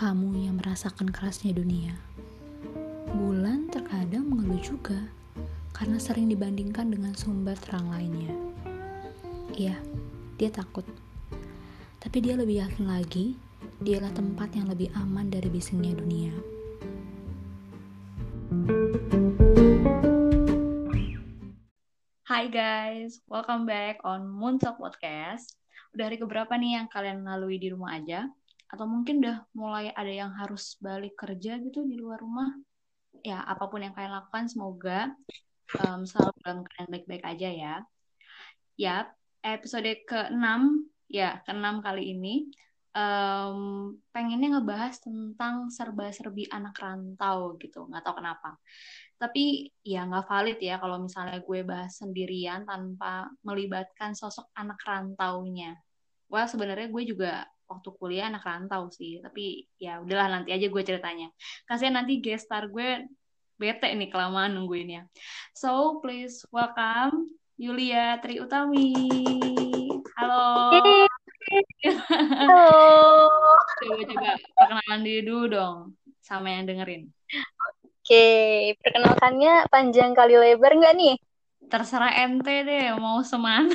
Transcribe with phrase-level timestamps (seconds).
[0.00, 1.92] kamu yang merasakan kerasnya dunia.
[3.12, 4.96] Bulan terkadang mengeluh juga
[5.76, 8.32] karena sering dibandingkan dengan sumber terang lainnya.
[9.52, 9.76] Iya,
[10.40, 10.88] dia takut.
[12.00, 13.36] Tapi dia lebih yakin lagi,
[13.84, 16.32] dialah tempat yang lebih aman dari bisingnya dunia.
[22.24, 25.60] Hai guys, welcome back on Moontalk Podcast.
[25.92, 28.32] Udah hari keberapa nih yang kalian lalui di rumah aja?
[28.70, 32.54] Atau mungkin udah mulai ada yang harus balik kerja gitu di luar rumah?
[33.26, 35.10] Ya apa pun yang kalian lakukan semoga
[35.82, 37.74] um, selalu dalam keadaan baik-baik aja ya.
[38.78, 38.96] Ya
[39.42, 42.34] episode ke-6 ya ke-6 kali ini
[42.94, 48.58] um, pengennya ngebahas tentang serba-serbi anak rantau gitu nggak tahu kenapa.
[49.20, 55.76] Tapi ya nggak valid ya kalau misalnya gue bahas sendirian tanpa melibatkan sosok anak rantaunya.
[56.30, 59.22] Wah sebenarnya gue juga waktu kuliah anak rantau sih.
[59.22, 61.30] Tapi ya udahlah nanti aja gue ceritanya.
[61.70, 63.06] Kasihan nanti guest star gue
[63.54, 65.06] bete nih kelamaan nungguinnya.
[65.54, 68.90] So please welcome Yulia Tri Utami
[70.18, 70.42] halo.
[72.40, 72.72] Halo.
[73.80, 75.76] Coba coba perkenalan diri dulu dong
[76.20, 77.08] sama yang dengerin.
[77.80, 78.28] Oke
[78.84, 81.16] perkenalkannya panjang kali lebar nggak nih?
[81.70, 83.72] Terserah ente deh mau semana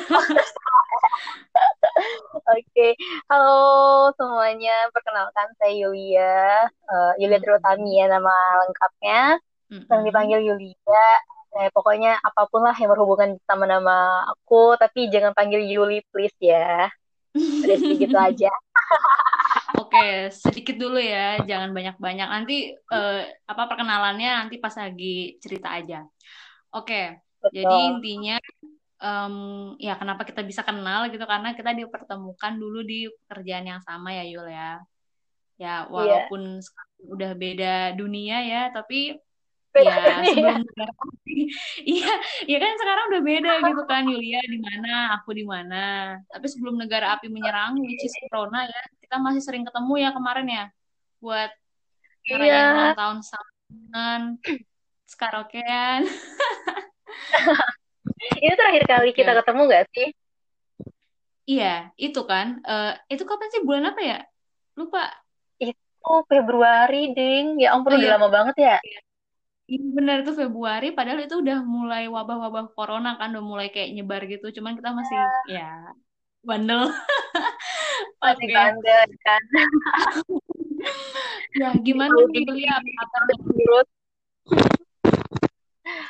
[2.55, 2.93] Oke,
[3.31, 4.91] halo semuanya.
[4.91, 8.33] Perkenalkan saya Yulia, uh, Yulia Terutami ya nama
[8.65, 9.19] lengkapnya.
[9.89, 11.07] Yang dipanggil Yulia.
[11.55, 16.35] Eh, pokoknya apa pun lah yang berhubungan sama nama aku, tapi jangan panggil Yuli please
[16.43, 16.91] ya.
[17.31, 18.52] Udah sedikit aja.
[19.80, 22.27] Oke, sedikit dulu ya, jangan banyak-banyak.
[22.27, 26.03] Nanti uh, apa perkenalannya nanti pas lagi cerita aja.
[26.75, 27.23] Oke,
[27.55, 28.35] jadi intinya
[29.06, 29.36] um,
[29.78, 34.25] ya kenapa kita bisa kenal gitu karena kita dipertemukan dulu di pekerjaan yang sama ya
[34.25, 34.81] Yul ya.
[35.56, 35.88] Ya iya.
[35.88, 37.14] walaupun yeah.
[37.14, 39.15] udah beda dunia ya, tapi
[39.76, 40.32] beda ya dunia.
[40.32, 40.60] sebelum
[41.99, 42.14] iya
[42.48, 46.80] iya kan sekarang udah beda gitu kan Yulia di mana aku di mana tapi sebelum
[46.80, 50.65] negara api menyerang which is corona ya kita masih sering ketemu ya kemarin ya
[51.20, 51.52] buat
[52.32, 52.71] yeah.
[52.71, 54.39] ulang tahun sama sekarang
[58.41, 60.09] Ini terakhir kali kita ketemu gak sih?
[61.45, 62.58] Iya, itu kan.
[62.65, 63.61] Uh, itu kapan sih?
[63.61, 64.19] Bulan apa ya?
[64.73, 65.13] Lupa.
[65.61, 67.61] Itu Februari, Ding.
[67.61, 68.15] Ya ampun, oh, udah iya.
[68.17, 68.77] lama banget ya.
[69.65, 74.21] Iya benar itu Februari, padahal itu udah mulai wabah-wabah corona kan, udah mulai kayak nyebar
[74.30, 74.53] gitu.
[74.53, 75.69] Cuman kita masih ya, ya
[76.45, 76.85] bandel.
[78.21, 78.53] Masih okay.
[78.53, 79.41] bandel kan.
[81.61, 82.77] ya gimana nih kuliah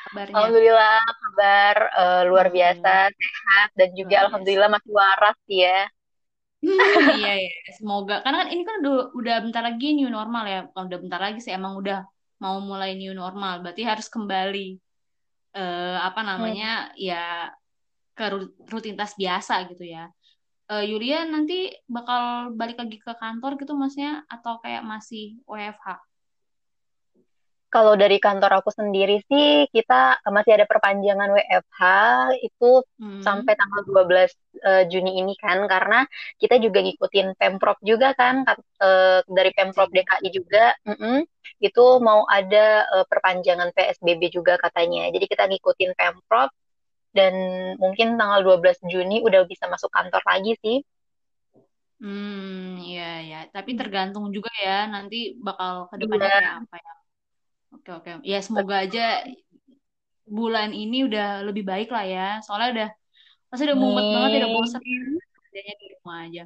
[0.10, 0.34] kabarnya?
[0.34, 2.56] Alhamdulillah kabar uh, luar hmm.
[2.56, 5.80] biasa sehat dan juga luar alhamdulillah masih waras ya.
[6.66, 6.80] Hmm,
[7.20, 10.86] iya ya, semoga karena kan ini kan udah udah bentar lagi new normal ya, kalau
[10.88, 12.08] udah bentar lagi sih emang udah
[12.42, 14.80] mau mulai new normal, berarti harus kembali
[15.56, 17.00] uh, apa namanya hmm.
[17.00, 17.52] ya
[18.16, 18.26] ke
[18.72, 20.08] rutinitas biasa gitu ya.
[20.66, 26.15] Uh, Yulia nanti bakal balik lagi ke kantor gitu maksudnya atau kayak masih WFH?
[27.76, 31.82] Kalau dari kantor aku sendiri sih kita masih ada perpanjangan WFH
[32.40, 32.72] itu
[33.04, 33.20] hmm.
[33.20, 36.08] sampai tanggal 12 uh, eh, Juni ini kan karena
[36.40, 38.48] kita juga ngikutin Pemprov juga kan
[38.80, 41.18] uh, dari Pemprov DKI juga mm -mm,
[41.60, 45.12] itu mau ada uh, perpanjangan PSBB juga katanya.
[45.12, 46.56] Jadi kita ngikutin Pemprov
[47.12, 47.36] dan
[47.76, 50.80] mungkin tanggal 12 Juni udah bisa masuk kantor lagi sih.
[52.00, 53.40] Hmm, iya ya.
[53.52, 56.94] Tapi tergantung juga ya nanti bakal ke depannya kayak apa ya.
[57.74, 58.12] Oke oke.
[58.22, 59.26] Ya semoga aja
[60.26, 62.28] bulan ini udah lebih baik lah ya.
[62.46, 62.90] Soalnya udah
[63.50, 66.44] pasti udah mumet banget, udah bosan kerjanya di rumah aja.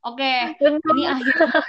[0.00, 0.32] Oke,
[0.64, 1.60] ini akhirnya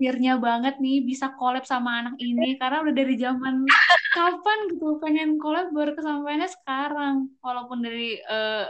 [0.00, 3.68] akhirnya banget nih bisa collab sama anak ini karena udah dari zaman
[4.16, 8.64] kapan gitu pengen collab baru kesampaiannya sekarang walaupun dari uh,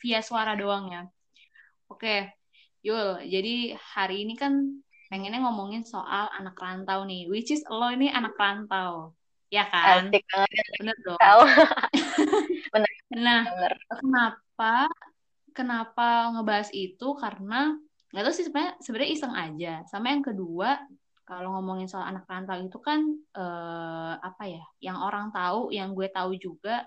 [0.00, 1.02] via suara doang ya.
[1.88, 2.36] Oke,
[2.84, 8.12] Yul, jadi hari ini kan pengennya ngomongin soal anak rantau nih, which is lo ini
[8.12, 9.16] anak rantau,
[9.48, 10.12] ya kan?
[10.12, 10.64] Asik banget.
[10.76, 11.18] Bener dong.
[12.76, 12.92] Bener.
[13.16, 13.72] Nah, Bener.
[13.88, 14.74] kenapa
[15.56, 17.08] kenapa ngebahas itu?
[17.16, 17.72] Karena
[18.12, 19.74] nggak tahu sih sebenarnya sebenarnya iseng aja.
[19.88, 20.76] Sama yang kedua,
[21.24, 23.00] kalau ngomongin soal anak rantau itu kan
[23.32, 24.64] eh, apa ya?
[24.84, 26.84] Yang orang tahu, yang gue tahu juga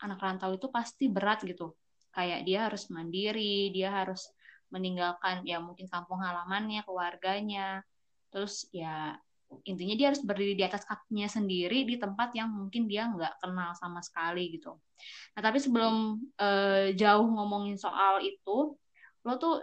[0.00, 1.76] anak rantau itu pasti berat gitu.
[2.10, 4.32] Kayak dia harus mandiri, dia harus
[4.70, 7.82] meninggalkan ya mungkin kampung halamannya, keluarganya.
[8.30, 9.18] Terus ya
[9.66, 13.74] intinya dia harus berdiri di atas kakinya sendiri di tempat yang mungkin dia nggak kenal
[13.74, 14.78] sama sekali gitu.
[15.34, 18.78] Nah tapi sebelum uh, jauh ngomongin soal itu,
[19.26, 19.60] lo tuh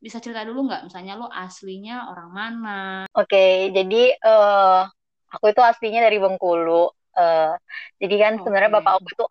[0.00, 2.80] bisa cerita dulu nggak misalnya lo aslinya orang mana
[3.12, 4.88] oke okay, jadi uh,
[5.28, 6.88] aku itu aslinya dari Bengkulu
[7.20, 7.52] uh,
[8.00, 8.42] jadi kan okay.
[8.48, 9.24] sebenarnya bapak aku itu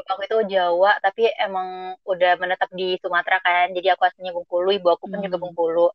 [0.00, 4.88] aku itu Jawa tapi emang udah menetap di Sumatera kan jadi aku aslinya Bengkulu ibu
[4.88, 5.26] aku pun hmm.
[5.28, 5.88] juga Bengkulu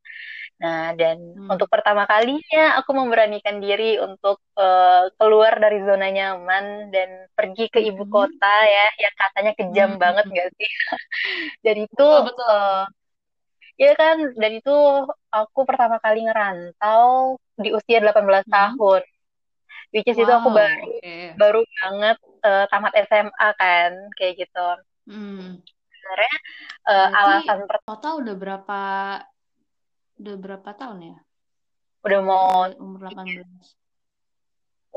[0.58, 1.54] nah dan hmm.
[1.54, 7.82] untuk pertama kalinya aku memberanikan diri untuk uh, keluar dari zona nyaman dan pergi ke
[7.82, 8.14] ibu hmm.
[8.14, 10.02] kota ya yang katanya kejam hmm.
[10.02, 10.72] banget gak sih
[11.66, 12.46] jadi itu betul, betul.
[12.46, 12.86] Uh,
[13.78, 14.74] Iya kan, dan itu
[15.30, 18.50] aku pertama kali ngerantau di usia 18 hmm.
[18.50, 19.02] tahun.
[19.94, 21.24] Which is wow, itu aku baru okay.
[21.40, 24.68] baru banget uh, tamat SMA kan, kayak gitu.
[25.08, 25.62] Hmm.
[25.92, 26.36] Sebenarnya
[26.88, 28.82] uh, alasan pertama total udah berapa
[30.18, 31.18] udah berapa tahun ya?
[32.06, 33.46] Udah mau umur 18.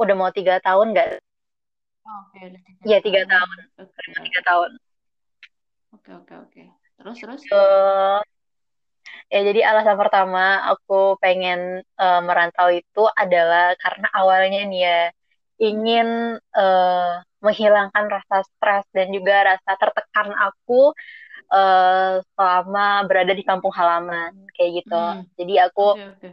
[0.01, 1.09] Udah mau tiga tahun nggak?
[2.07, 2.81] Oh, Oke, okay, udah tiga.
[2.87, 3.57] Iya tiga tahun.
[3.77, 4.25] Okay.
[4.25, 4.71] Tiga tahun.
[5.91, 6.63] Oke oke oke.
[7.01, 7.43] Terus terus?
[7.51, 8.21] Uh,
[9.31, 14.99] Ya, jadi alasan pertama aku pengen uh, merantau itu adalah karena awalnya nih ya
[15.61, 17.15] ingin uh,
[17.45, 20.97] menghilangkan rasa stres dan juga rasa tertekan aku
[21.53, 24.97] uh, selama berada di kampung halaman kayak gitu.
[24.97, 25.29] Hmm.
[25.37, 26.33] Jadi aku okay,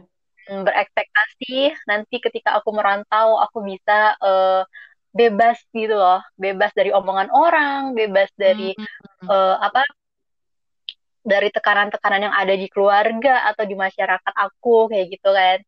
[0.64, 4.64] berekspektasi nanti ketika aku merantau aku bisa uh,
[5.12, 9.28] bebas gitu loh, bebas dari omongan orang, bebas dari hmm.
[9.28, 9.84] uh, apa
[11.28, 15.60] dari tekanan-tekanan yang ada di keluarga atau di masyarakat aku kayak gitu kan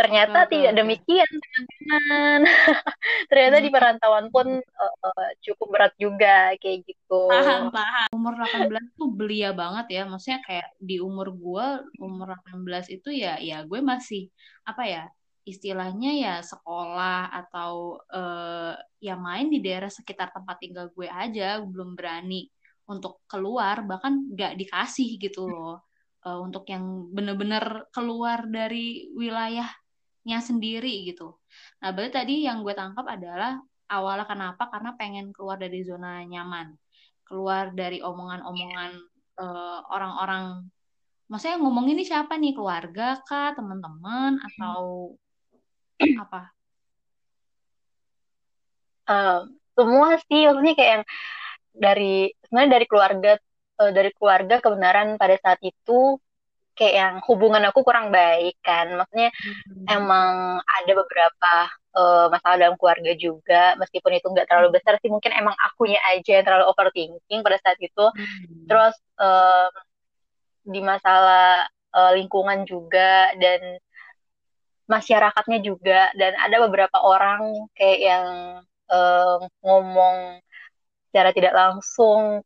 [0.00, 2.40] ternyata okay, tidak demikian teman-teman.
[3.30, 3.64] Ternyata hmm.
[3.64, 7.28] di perantauan pun uh, uh, cukup berat juga kayak gitu.
[7.28, 8.08] Paham paham.
[8.16, 10.02] Umur 18 tuh belia banget ya.
[10.08, 11.66] Maksudnya kayak di umur gue
[12.00, 14.32] umur 18 itu ya ya gue masih
[14.64, 15.04] apa ya
[15.44, 21.60] istilahnya ya sekolah atau uh, ya main di daerah sekitar tempat tinggal gue aja.
[21.60, 22.48] Belum berani
[22.88, 25.84] untuk keluar bahkan nggak dikasih gitu loh.
[26.20, 29.79] Uh, untuk yang bener-bener keluar dari wilayahnya
[30.24, 31.36] sendiri gitu.
[31.80, 36.76] Nah berarti tadi yang gue tangkap adalah awalnya kenapa karena pengen keluar dari zona nyaman,
[37.26, 38.90] keluar dari omongan-omongan
[39.40, 40.70] uh, orang-orang.
[41.30, 45.14] Maksudnya ngomong ini siapa nih keluarga kah, teman-teman atau
[46.18, 46.50] apa?
[49.10, 49.42] Uh,
[49.74, 51.04] semua sih, maksudnya kayak yang
[51.70, 52.14] dari
[52.46, 53.32] sebenarnya dari keluarga
[53.78, 56.18] uh, dari keluarga kebenaran pada saat itu
[56.80, 59.84] kayak yang hubungan aku kurang baik kan maksudnya hmm.
[59.84, 61.54] emang ada beberapa
[61.92, 66.40] uh, masalah dalam keluarga juga meskipun itu nggak terlalu besar sih mungkin emang akunya aja
[66.40, 68.64] yang terlalu overthinking pada saat itu hmm.
[68.64, 69.68] terus uh,
[70.64, 73.76] di masalah uh, lingkungan juga dan
[74.88, 78.26] masyarakatnya juga dan ada beberapa orang kayak yang
[78.88, 80.40] uh, ngomong
[81.12, 82.40] secara tidak langsung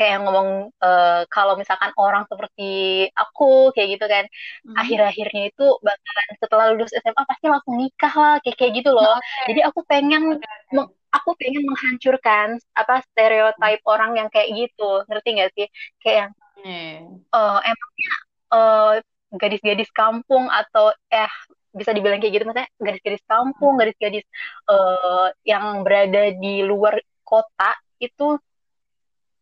[0.00, 4.24] kayak ngomong uh, kalau misalkan orang seperti aku kayak gitu kan
[4.64, 4.76] hmm.
[4.80, 9.52] akhir-akhirnya itu bakalan setelah lulus SMA pasti langsung nikah lah kayak kayak gitu loh okay.
[9.52, 10.88] jadi aku pengen okay.
[11.12, 13.92] aku pengen menghancurkan apa stereotip hmm.
[13.92, 15.66] orang yang kayak gitu ngerti gak sih
[16.00, 16.32] kayak yang
[16.64, 16.96] hmm.
[17.36, 18.14] uh, emangnya
[18.56, 18.92] uh,
[19.36, 21.30] gadis-gadis kampung atau eh
[21.70, 23.80] bisa dibilang kayak gitu maksudnya gadis-gadis kampung hmm.
[23.84, 24.24] gadis-gadis
[24.72, 28.40] uh, yang berada di luar kota itu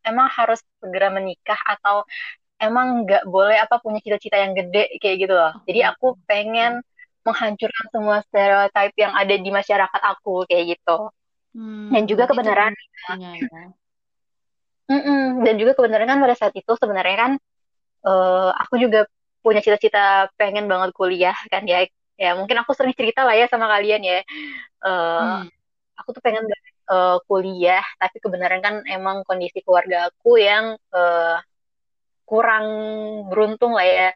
[0.09, 2.03] emang harus segera menikah atau
[2.59, 5.55] emang nggak boleh apa punya cita-cita yang gede kayak gitu loh.
[5.65, 6.83] Jadi aku pengen
[7.23, 11.13] menghancurkan semua stereotip yang ada di masyarakat aku kayak gitu.
[11.55, 12.73] Hmm, dan juga kebenaran.
[13.17, 13.37] Ya.
[14.89, 17.33] Mm -mm, dan juga kebenaran kan pada saat itu sebenarnya kan
[18.09, 19.05] uh, aku juga
[19.45, 21.87] punya cita-cita pengen banget kuliah kan ya.
[22.19, 24.19] Ya mungkin aku sering cerita lah ya sama kalian ya.
[24.83, 25.55] Uh, hmm.
[26.03, 31.39] Aku tuh pengen banget uh, kuliah tapi kebenaran kan emang kondisi keluarga aku yang uh,
[32.29, 32.67] kurang
[33.33, 34.11] beruntung lah ya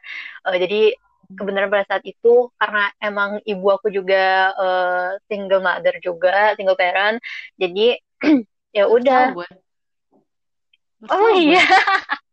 [0.45, 0.93] uh, jadi
[1.33, 7.17] kebenaran pada saat itu karena emang ibu aku juga uh, single mother juga single parent
[7.57, 7.97] jadi
[8.77, 9.33] ya udah
[11.09, 11.63] oh iya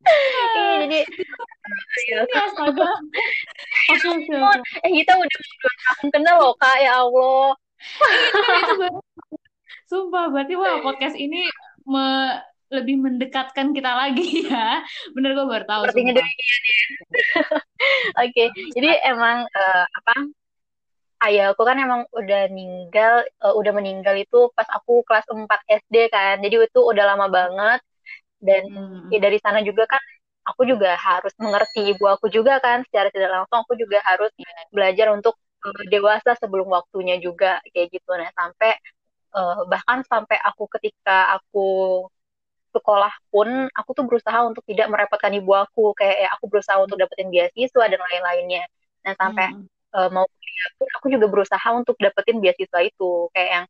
[0.00, 1.00] Iya, jadi
[2.08, 2.88] ya, astaga.
[3.92, 4.10] Oke.
[4.88, 6.76] Eh, kita udah dua tahun kenal loh, Kak.
[6.80, 7.52] Ya Allah.
[7.80, 8.86] itu, itu,
[9.90, 11.42] Sumpah, berarti wah podcast ini
[11.82, 12.38] me
[12.70, 14.86] lebih mendekatkan kita lagi ya.
[15.10, 15.82] Bener gue baru tahu.
[15.90, 16.78] Sepertinya demikian ya.
[18.22, 18.46] Oke, okay.
[18.78, 20.30] jadi emang uh, apa?
[21.20, 26.38] Ayahku kan emang udah meninggal, uh, udah meninggal itu pas aku kelas 4 SD kan.
[26.38, 27.82] Jadi itu udah lama banget.
[28.38, 29.10] Dan hmm.
[29.10, 30.00] ya dari sana juga kan
[30.46, 34.32] aku juga harus mengerti ibu aku juga kan secara tidak langsung aku juga harus
[34.72, 38.80] belajar untuk uh, dewasa sebelum waktunya juga kayak gitu nah sampai
[39.34, 41.68] uh, bahkan sampai aku ketika aku
[42.70, 45.92] sekolah pun aku tuh berusaha untuk tidak merepotkan ibu aku.
[45.98, 48.64] Kayak ya, aku berusaha untuk dapetin beasiswa dan lain-lainnya.
[49.02, 49.66] Dan sampai hmm.
[49.96, 53.26] uh, mau kuliah pun aku juga berusaha untuk dapetin beasiswa itu.
[53.34, 53.66] Kayak yang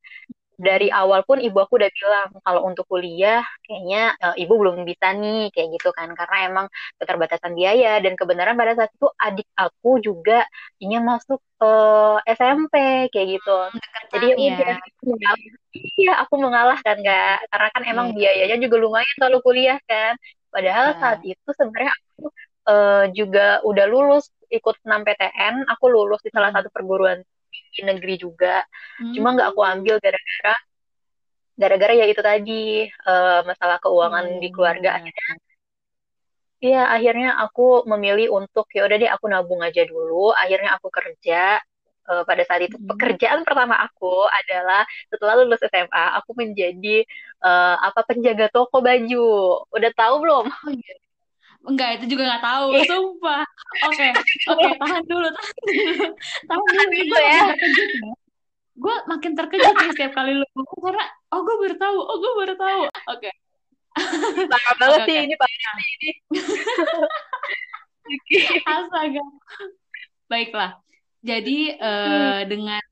[0.60, 5.16] dari awal pun ibu aku udah bilang kalau untuk kuliah kayaknya uh, ibu belum bisa
[5.16, 6.66] nih kayak gitu kan karena emang
[7.00, 10.44] keterbatasan biaya dan kebenaran pada saat itu adik aku juga
[10.76, 12.74] ingin masuk uh, eh, SMP
[13.08, 13.80] kayak gitu hmm,
[14.12, 14.52] jadi ya.
[14.52, 14.74] udah
[15.72, 18.16] iya aku mengalah kan nggak karena kan emang yeah.
[18.36, 20.12] biayanya juga lumayan kalau kuliah kan
[20.52, 21.00] padahal yeah.
[21.00, 22.28] saat itu sebenarnya aku
[22.68, 26.60] uh, juga udah lulus ikut 6 PTN aku lulus di salah hmm.
[26.60, 28.62] satu perguruan di negeri juga
[29.02, 29.14] hmm.
[29.14, 30.54] cuma nggak aku ambil gara-gara
[31.60, 34.40] gara-gara ya itu tadi uh, masalah keuangan hmm.
[34.40, 35.36] di keluarga akhirnya
[36.60, 40.28] Iya, akhirnya aku memilih untuk ya udah deh aku nabung aja dulu.
[40.36, 41.56] Akhirnya aku kerja.
[42.10, 42.90] Uh, pada saat itu hmm.
[42.90, 47.06] pekerjaan pertama aku adalah setelah lulus SMA, aku menjadi
[47.44, 49.24] uh, apa penjaga toko baju.
[49.72, 50.44] Udah tahu belum?
[50.52, 50.99] Oh, iya.
[51.60, 52.88] Enggak, itu juga nggak tahu, yeah.
[52.88, 53.44] sumpah.
[53.84, 54.10] Oke, okay.
[54.48, 56.06] oke, okay, tahan dulu, tahan dulu.
[56.48, 57.42] Tahan dulu, gitu ya.
[58.80, 60.46] Gue makin terkejut nih setiap kali lu
[60.80, 61.04] karena,
[61.36, 62.82] oh gue baru tahu, oh gue baru tahu.
[63.12, 63.28] Oke.
[63.28, 63.32] Okay.
[64.48, 65.26] Parah banget okay, sih, okay.
[65.28, 66.10] ini parah sih ini.
[68.72, 69.24] Astaga.
[70.30, 70.72] Baiklah.
[71.20, 72.48] Jadi uh, hmm.
[72.48, 72.86] dengan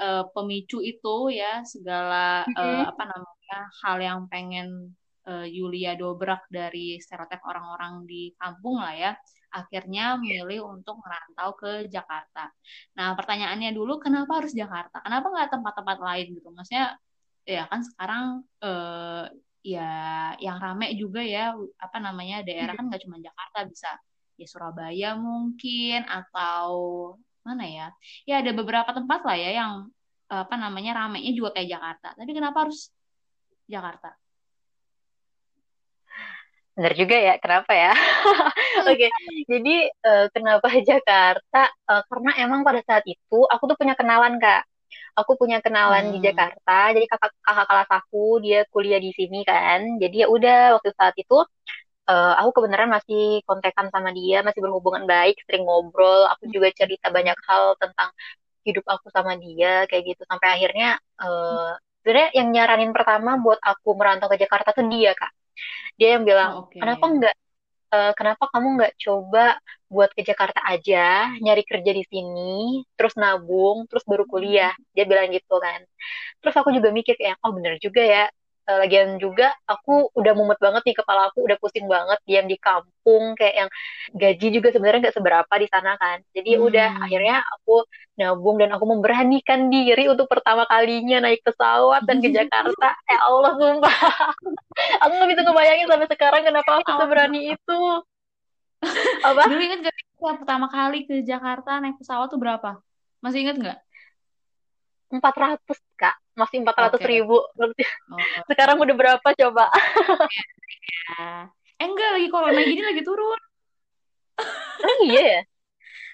[0.00, 4.96] uh, pemicu itu ya segala uh, apa namanya hal yang pengen
[5.28, 9.12] uh, Yulia dobrak dari stereotip orang-orang di kampung lah ya
[9.54, 12.50] akhirnya milih untuk merantau ke Jakarta.
[12.98, 14.98] Nah pertanyaannya dulu kenapa harus Jakarta?
[14.98, 16.50] Kenapa nggak tempat-tempat lain gitu?
[16.50, 16.98] Maksudnya
[17.46, 18.24] ya kan sekarang
[18.66, 19.30] uh,
[19.62, 19.90] ya
[20.42, 23.90] yang rame juga ya apa namanya daerah kan nggak cuma Jakarta bisa
[24.34, 26.66] ya Surabaya mungkin atau
[27.46, 27.86] mana ya?
[28.26, 29.72] Ya ada beberapa tempat lah ya yang
[30.26, 32.08] apa namanya ramenya juga kayak Jakarta.
[32.18, 32.90] Tapi kenapa harus
[33.70, 34.18] Jakarta?
[36.74, 37.94] Benar juga ya, kenapa ya?
[38.90, 39.10] Oke, okay.
[39.46, 41.70] jadi uh, kenapa Jakarta?
[41.86, 44.66] Uh, karena emang pada saat itu aku tuh punya kenalan kak.
[45.14, 46.12] Aku punya kenalan hmm.
[46.18, 46.90] di Jakarta.
[46.90, 50.02] Jadi kakak kakak kelas aku dia kuliah di sini kan.
[50.02, 51.38] Jadi ya udah waktu saat itu
[52.10, 56.26] uh, aku kebenaran masih kontekan sama dia, masih berhubungan baik, sering ngobrol.
[56.34, 58.10] Aku juga cerita banyak hal tentang
[58.66, 60.22] hidup aku sama dia kayak gitu.
[60.26, 65.30] Sampai akhirnya uh, sebenarnya yang nyaranin pertama buat aku merantau ke Jakarta tuh dia kak
[65.98, 66.80] dia yang bilang oh, okay.
[66.82, 67.36] kenapa nggak
[67.94, 69.44] uh, kenapa kamu nggak coba
[69.86, 74.90] buat ke Jakarta aja nyari kerja di sini terus nabung terus baru kuliah hmm.
[74.90, 75.80] dia bilang gitu kan
[76.42, 78.24] terus aku juga mikir kayak oh bener juga ya
[78.64, 82.56] uh, lagian juga aku udah mumet banget nih kepala aku udah pusing banget diam di
[82.56, 83.70] kampung kayak yang
[84.16, 86.24] gaji juga sebenarnya nggak seberapa di sana kan.
[86.32, 86.66] Jadi hmm.
[86.66, 92.32] udah akhirnya aku nabung dan aku memberanikan diri untuk pertama kalinya naik pesawat dan ke
[92.32, 92.96] Jakarta.
[93.14, 93.98] Ya Allah sumpah.
[95.06, 97.80] Aku nggak bisa ngebayangin sampai sekarang kenapa aku seberani itu.
[99.28, 99.48] Apa?
[99.48, 99.96] Dulu inget gak
[100.40, 102.80] pertama kali ke Jakarta naik pesawat tuh berapa?
[103.20, 103.78] Masih inget nggak?
[105.14, 107.10] Empat ratus kak masih empat ratus okay.
[107.18, 107.70] ribu oh.
[108.50, 109.70] sekarang udah berapa coba
[111.10, 111.46] ya.
[111.80, 113.40] eh enggak lagi corona gini lagi turun
[114.82, 115.40] oh iya ya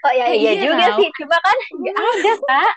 [0.04, 0.98] oh ya iya, iya juga tahu.
[1.00, 2.74] sih cuma kan nggak ada kak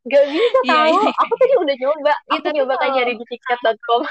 [0.00, 1.12] nggak bisa iya, tahu iya, iya.
[1.20, 4.02] aku tadi udah nyoba aku itu nyoba kan nyari di tiket.com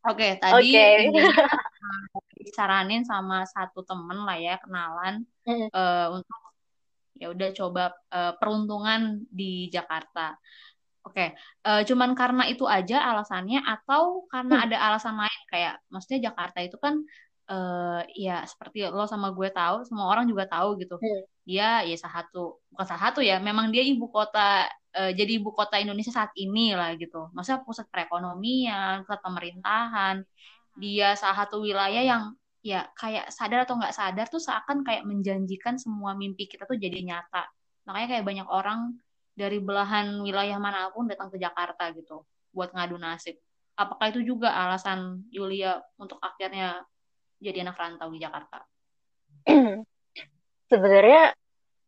[0.00, 1.12] Oke, okay, tadi okay.
[2.40, 5.68] disaranin sama satu temen lah ya kenalan mm.
[5.76, 6.40] uh, untuk
[7.20, 10.40] ya udah coba uh, peruntungan di Jakarta.
[11.00, 11.32] Oke,
[11.64, 14.64] uh, cuman karena itu aja alasannya atau karena hmm.
[14.68, 17.00] ada alasan lain kayak maksudnya Jakarta itu kan
[17.48, 21.00] uh, ya seperti lo sama gue tahu, semua orang juga tahu gitu.
[21.00, 21.24] Hmm.
[21.48, 25.50] Dia ya salah satu bukan salah satu ya, memang dia ibu kota uh, jadi ibu
[25.56, 27.32] kota Indonesia saat ini lah gitu.
[27.32, 30.20] Maksudnya pusat perekonomian, pusat pemerintahan.
[30.76, 32.22] Dia salah satu wilayah yang
[32.60, 37.00] ya kayak sadar atau nggak sadar tuh seakan kayak menjanjikan semua mimpi kita tuh jadi
[37.00, 37.48] nyata.
[37.88, 39.00] Makanya kayak banyak orang
[39.40, 43.40] dari belahan wilayah mana pun datang ke Jakarta gitu buat ngadu nasib.
[43.72, 46.84] Apakah itu juga alasan Yulia untuk akhirnya
[47.40, 48.60] jadi anak rantau di Jakarta?
[50.70, 51.32] Sebenarnya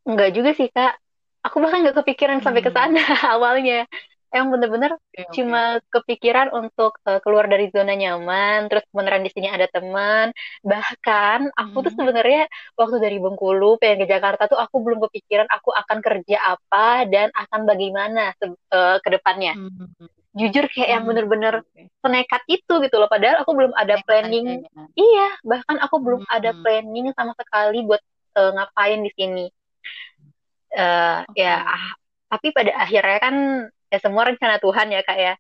[0.09, 0.97] enggak juga sih kak.
[1.45, 2.45] Aku bahkan nggak kepikiran hmm.
[2.49, 2.79] sampai ke hmm.
[2.81, 3.05] sana
[3.37, 3.85] awalnya
[4.33, 5.35] yang bener-bener okay, okay.
[5.37, 10.33] cuma kepikiran untuk uh, keluar dari zona nyaman terus beneran di sini ada teman
[10.65, 11.87] bahkan aku hmm.
[11.87, 12.43] tuh sebenarnya
[12.81, 17.29] waktu dari Bengkulu pengen ke Jakarta tuh aku belum kepikiran aku akan kerja apa dan
[17.37, 18.33] akan bagaimana
[18.73, 20.09] uh, ke depannya hmm.
[20.33, 20.95] jujur kayak hmm.
[20.97, 21.93] yang bener-bener okay.
[22.01, 24.65] senekat itu gitu loh padahal aku belum ada planning
[24.97, 26.37] iya bahkan aku belum hmm.
[26.41, 28.01] ada planning sama sekali buat
[28.41, 29.45] uh, ngapain di sini
[30.81, 31.45] uh, okay.
[31.45, 31.93] ya ah,
[32.33, 33.37] tapi pada akhirnya kan
[33.93, 35.35] ya semua rencana Tuhan ya kak ya.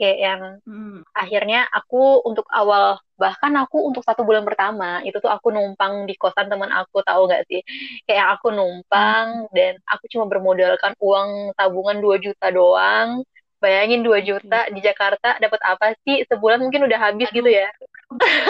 [0.00, 0.98] Kayak yang hmm.
[1.12, 6.16] akhirnya aku untuk awal bahkan aku untuk satu bulan pertama itu tuh aku numpang di
[6.16, 7.60] kosan teman aku tahu nggak sih?
[8.08, 9.52] Kayak aku numpang hmm.
[9.52, 13.20] dan aku cuma bermodalkan uang tabungan 2 juta doang.
[13.60, 16.24] Bayangin 2 juta di Jakarta dapat apa sih?
[16.24, 17.68] Sebulan mungkin udah habis Aduh, gitu ya.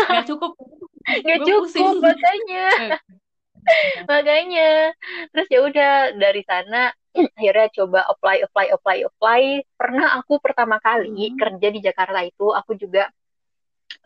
[0.07, 0.55] Nggak cukup.
[1.27, 2.67] Nggak cukup makanya
[4.11, 4.95] makanya
[5.31, 9.43] terus ya udah dari sana akhirnya coba apply apply apply apply
[9.75, 11.37] pernah aku pertama kali hmm.
[11.37, 13.11] kerja di Jakarta itu aku juga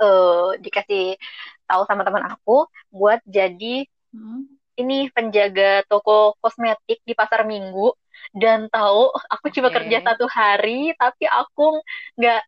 [0.00, 1.20] uh, dikasih
[1.68, 3.84] tahu sama teman aku buat jadi
[4.16, 4.40] hmm.
[4.80, 7.92] ini penjaga toko kosmetik di pasar minggu
[8.32, 9.54] dan tahu aku okay.
[9.60, 11.84] cuma kerja satu hari tapi aku
[12.16, 12.40] nggak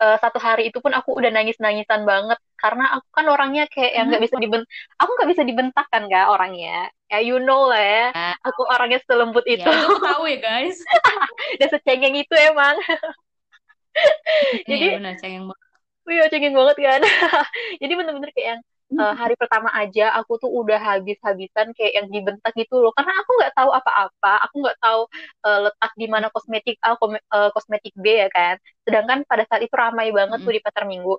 [0.00, 3.92] uh, satu hari itu pun aku udah nangis nangisan banget karena aku kan orangnya kayak
[3.94, 4.28] yang nggak hmm.
[4.32, 4.64] bisa dibent
[4.96, 6.90] aku nggak bisa dibentak kan gak orangnya.
[7.06, 8.06] Ya you know lah ya.
[8.10, 8.34] Ah.
[8.42, 9.70] aku orangnya selembut ya, itu.
[9.70, 10.78] ya, aku tahu ya guys.
[11.62, 12.74] Dan secengeng itu emang.
[14.68, 15.66] Jadi benar cengeng banget.
[16.06, 17.00] Iya cengeng banget kan.
[17.82, 18.60] Jadi bener-bener kayak yang
[18.94, 22.92] uh, hari pertama aja aku tuh udah habis-habisan kayak yang dibentak gitu loh.
[22.94, 24.32] Karena aku nggak tahu apa-apa.
[24.50, 25.00] Aku nggak tahu
[25.46, 28.58] uh, letak di mana kosmetik A uh, kosmetik B ya kan.
[28.82, 31.18] Sedangkan pada saat itu ramai banget tuh di pasar minggu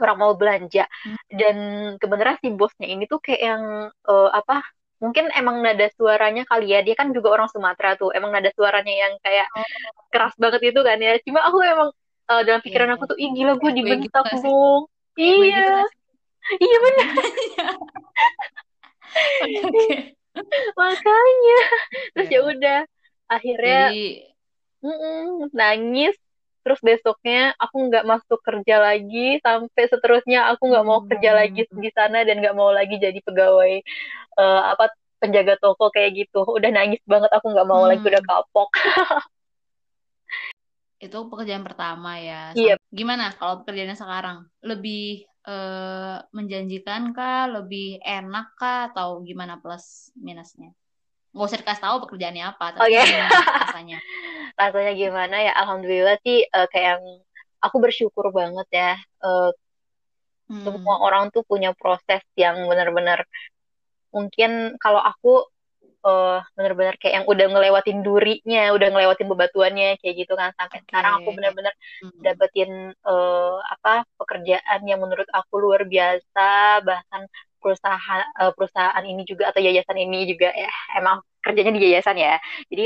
[0.00, 0.88] orang mau belanja.
[1.30, 1.56] Dan
[2.00, 3.62] kebenaran si bosnya ini tuh kayak yang
[4.08, 4.64] uh, apa
[5.02, 6.80] mungkin emang nada suaranya kali ya.
[6.82, 8.10] Dia kan juga orang Sumatera tuh.
[8.14, 9.66] Emang nada suaranya yang kayak oh.
[10.10, 11.18] keras banget itu kan ya.
[11.22, 11.90] Cuma aku emang
[12.30, 12.96] uh, dalam pikiran yeah.
[12.96, 14.82] aku tuh ih gila gue dibentak gitu dong
[15.14, 15.86] iya.
[16.58, 17.06] iya benar
[20.80, 21.60] makanya.
[22.14, 22.80] Terus ya udah
[23.30, 24.06] akhirnya Jadi...
[24.82, 26.14] mm -mm, nangis
[26.64, 31.38] terus besoknya aku nggak masuk kerja lagi sampai seterusnya aku nggak mau kerja hmm.
[31.38, 33.84] lagi di sana dan nggak mau lagi jadi pegawai
[34.40, 34.88] uh, apa
[35.20, 36.44] penjaga toko kayak gitu.
[36.48, 37.90] Udah nangis banget aku nggak mau hmm.
[37.92, 38.70] lagi udah kapok.
[41.04, 42.56] Itu pekerjaan pertama ya.
[42.56, 42.80] Iya.
[42.88, 44.48] gimana kalau pekerjaannya sekarang?
[44.64, 47.44] Lebih uh, menjanjikan kah?
[47.48, 48.88] Lebih enak kah?
[48.88, 50.72] Atau gimana plus minusnya
[51.34, 53.26] nggak usah dikasih tahu pekerjaannya apa tapi okay.
[53.66, 53.98] rasanya
[54.60, 57.04] rasanya gimana ya alhamdulillah sih uh, kayak yang
[57.58, 58.92] aku bersyukur banget ya
[59.26, 59.50] uh,
[60.46, 60.62] hmm.
[60.62, 63.26] semua orang tuh punya proses yang benar-benar
[64.14, 65.50] mungkin kalau aku
[66.06, 70.86] uh, benar-benar kayak yang udah ngelewatin durinya, udah ngelewatin bebatuannya kayak gitu kan sampai okay.
[70.86, 72.20] sekarang aku benar-benar hmm.
[72.22, 72.70] dapetin
[73.02, 77.26] uh, apa pekerjaan yang menurut aku luar biasa bahkan
[77.64, 80.68] perusahaan uh, perusahaan ini juga atau yayasan ini juga ya
[81.00, 82.36] emang kerjanya di yayasan ya
[82.68, 82.82] jadi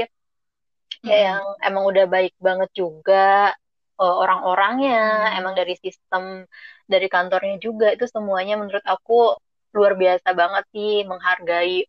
[1.02, 1.24] ya hmm.
[1.26, 3.54] yang emang udah baik banget juga
[3.98, 5.38] uh, orang-orangnya hmm.
[5.42, 6.46] emang dari sistem
[6.86, 9.34] dari kantornya juga itu semuanya menurut aku
[9.74, 11.84] luar biasa banget sih menghargai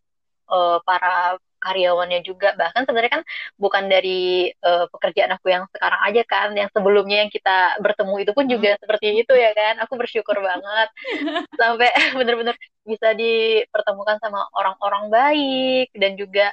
[0.50, 3.24] uh, para karyawannya juga bahkan sebenarnya kan
[3.60, 8.32] bukan dari uh, pekerjaan aku yang sekarang aja kan yang sebelumnya yang kita bertemu itu
[8.32, 8.80] pun juga hmm.
[8.80, 10.88] seperti itu ya kan aku bersyukur banget
[11.60, 16.50] sampai bener-bener bisa dipertemukan sama orang-orang baik dan juga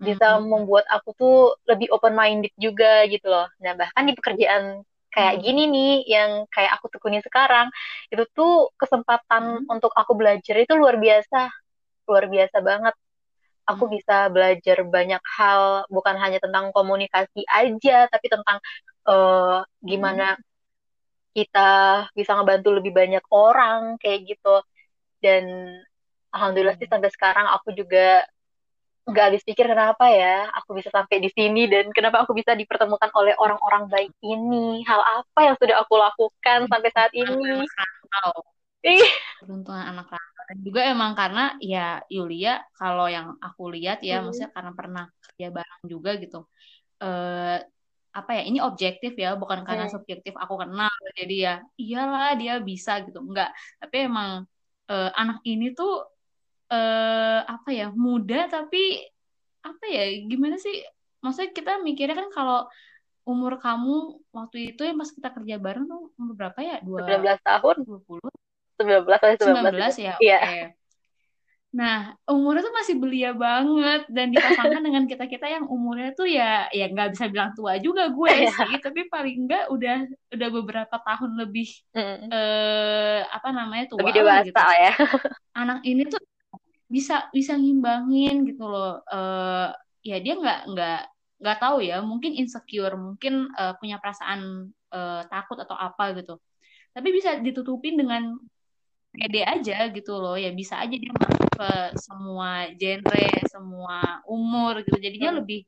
[0.00, 0.48] bisa hmm.
[0.48, 4.80] membuat aku tuh lebih open minded juga gitu loh nah bahkan di pekerjaan
[5.12, 5.42] kayak hmm.
[5.44, 7.68] gini nih yang kayak aku tekuni sekarang
[8.08, 9.68] itu tuh kesempatan hmm.
[9.68, 11.52] untuk aku belajar itu luar biasa
[12.08, 12.94] luar biasa banget
[13.66, 13.92] aku hmm.
[13.98, 18.58] bisa belajar banyak hal bukan hanya tentang komunikasi aja tapi tentang
[19.08, 20.42] uh, gimana hmm.
[21.36, 21.70] kita
[22.12, 24.62] bisa ngebantu lebih banyak orang kayak gitu
[25.20, 25.44] dan
[26.32, 26.94] alhamdulillah sih hmm.
[26.96, 28.24] sampai sekarang aku juga
[29.10, 33.10] nggak habis pikir kenapa ya aku bisa sampai di sini dan kenapa aku bisa dipertemukan
[33.16, 37.64] oleh orang-orang baik ini hal apa yang sudah aku lakukan sampai saat ini.
[39.44, 40.44] Beruntungan anak rantau.
[40.50, 44.24] Dan juga emang karena ya Yulia kalau yang aku lihat ya, hmm.
[44.28, 46.40] maksudnya karena pernah kerja bareng juga gitu.
[47.00, 47.58] Eh
[48.10, 49.94] apa ya ini objektif ya bukan karena hmm.
[49.94, 54.50] subjektif aku kenal jadi ya iyalah dia bisa gitu enggak tapi emang
[54.90, 56.10] uh, anak ini tuh
[56.74, 58.98] uh, apa ya muda tapi
[59.62, 60.82] apa ya gimana sih
[61.22, 62.66] maksudnya kita mikirnya kan kalau
[63.28, 66.76] umur kamu waktu itu yang pas kita kerja bareng tuh umur berapa ya?
[66.82, 67.76] Dua, 19 tahun.
[67.84, 68.49] 20.
[68.80, 69.76] 19 atau 19.
[69.76, 70.14] 19 ya.
[70.18, 70.40] Iya.
[70.40, 70.64] Okay.
[71.70, 76.90] Nah, umurnya tuh masih belia banget dan dipasangkan dengan kita-kita yang umurnya tuh ya ya
[76.90, 78.50] nggak bisa bilang tua juga gue yeah.
[78.50, 80.02] sih, tapi paling enggak udah
[80.34, 82.26] udah beberapa tahun lebih mm.
[82.26, 84.58] eh apa namanya tua lebih dewasa gitu.
[84.58, 84.92] ya.
[85.62, 86.18] Anak ini tuh
[86.90, 89.06] bisa bisa ngimbangin gitu loh.
[89.06, 89.70] Eh
[90.02, 91.00] ya dia nggak nggak
[91.40, 96.36] nggak tahu ya, mungkin insecure, mungkin uh, punya perasaan uh, takut atau apa gitu.
[96.90, 98.36] Tapi bisa ditutupin dengan
[99.10, 100.38] pede aja gitu loh.
[100.38, 103.96] Ya bisa aja dia masuk ke semua genre semua
[104.26, 104.98] umur gitu.
[104.98, 105.38] Jadinya hmm.
[105.42, 105.60] lebih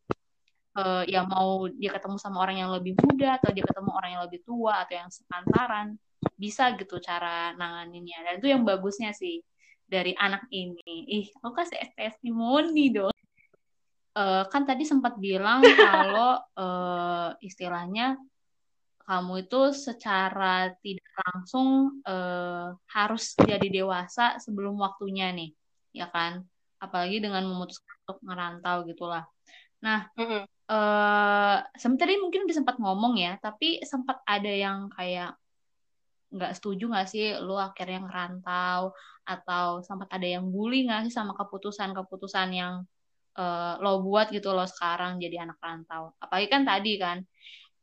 [0.78, 4.22] uh, ya mau dia ketemu sama orang yang lebih muda atau dia ketemu orang yang
[4.24, 5.98] lebih tua atau yang sepantaran
[6.38, 8.22] bisa gitu cara nanganinnya.
[8.24, 9.42] Dan itu yang bagusnya sih
[9.86, 10.80] dari anak ini.
[11.20, 13.12] Ih aku kasih testimoni dong.
[14.12, 18.20] Uh, kan tadi sempat bilang kalau uh, istilahnya
[19.12, 25.52] kamu itu secara tidak langsung uh, harus jadi dewasa sebelum waktunya nih,
[25.92, 26.40] ya kan?
[26.80, 29.28] Apalagi dengan memutuskan untuk ngerantau gitulah.
[29.84, 30.42] Nah, mm -hmm.
[30.72, 35.36] uh, sebenarnya mungkin udah sempat ngomong ya, tapi sempat ada yang kayak
[36.32, 38.96] nggak setuju nggak sih lu akhirnya ngerantau
[39.28, 42.74] atau sempat ada yang bully nggak sih sama keputusan-keputusan yang
[43.36, 47.20] uh, lo buat gitu lo sekarang jadi anak rantau apalagi kan tadi kan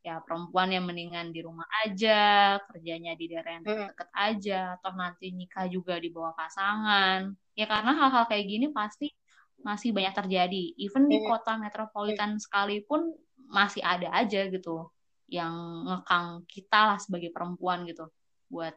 [0.00, 5.28] ya perempuan yang mendingan di rumah aja kerjanya di daerah yang deket-deket aja atau nanti
[5.28, 7.36] nikah juga di bawah pasangan.
[7.52, 9.12] Ya karena hal-hal kayak gini pasti
[9.60, 10.64] masih banyak terjadi.
[10.80, 13.12] Even di kota metropolitan sekalipun
[13.50, 14.88] masih ada aja gitu
[15.28, 18.08] yang ngekang kita lah sebagai perempuan gitu.
[18.48, 18.72] Buat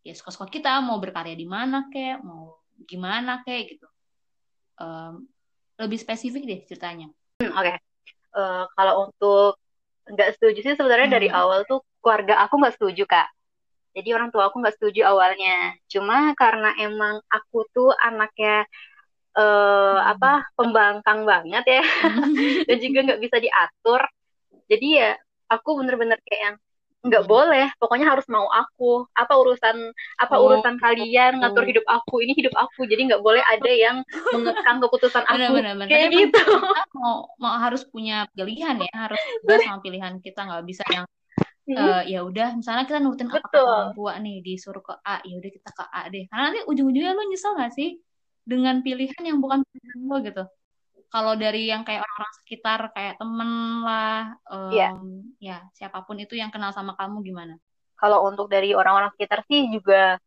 [0.00, 2.56] ya suka-suka kita mau berkarya di mana kek mau
[2.88, 3.88] gimana kek gitu.
[4.80, 5.28] Um,
[5.76, 7.12] lebih spesifik deh ceritanya.
[7.42, 7.62] Hmm, oke.
[7.68, 7.76] Okay.
[8.34, 9.63] uh, eh, kalau untuk
[10.04, 11.16] nggak setuju sih sebenarnya hmm.
[11.16, 13.28] dari awal tuh keluarga aku nggak setuju kak
[13.94, 18.68] jadi orang tua aku nggak setuju awalnya cuma karena emang aku tuh anaknya
[19.38, 20.12] uh, hmm.
[20.16, 22.64] apa pembangkang banget ya hmm.
[22.68, 24.00] dan juga nggak bisa diatur
[24.68, 25.10] jadi ya
[25.48, 26.56] aku bener-bener kayak yang
[27.04, 29.04] nggak boleh pokoknya harus mau aku.
[29.12, 30.48] Apa urusan apa oh.
[30.48, 32.24] urusan kalian ngatur hidup aku?
[32.24, 33.96] Ini hidup aku jadi nggak boleh ada yang
[34.32, 35.52] mengekang keputusan aku.
[35.60, 36.40] bener, bener, kayak gitu.
[36.96, 40.40] mau mau harus punya pilihan ya harus juga sama pilihan kita.
[40.48, 41.04] Nggak bisa yang
[41.76, 45.34] uh, ya udah misalnya kita nurutin apa kata orang tua nih disuruh ke A ya
[45.36, 46.24] udah kita ke A deh.
[46.32, 48.00] Karena nanti ujung-ujungnya lo nyesel gak sih
[48.44, 50.44] dengan pilihan yang bukan pilihan lo gitu
[51.14, 53.50] kalau dari yang kayak orang-orang sekitar kayak temen
[53.86, 54.90] lah um, yeah.
[55.38, 57.54] ya siapa pun itu yang kenal sama kamu gimana?
[57.94, 60.18] Kalau untuk dari orang-orang sekitar sih juga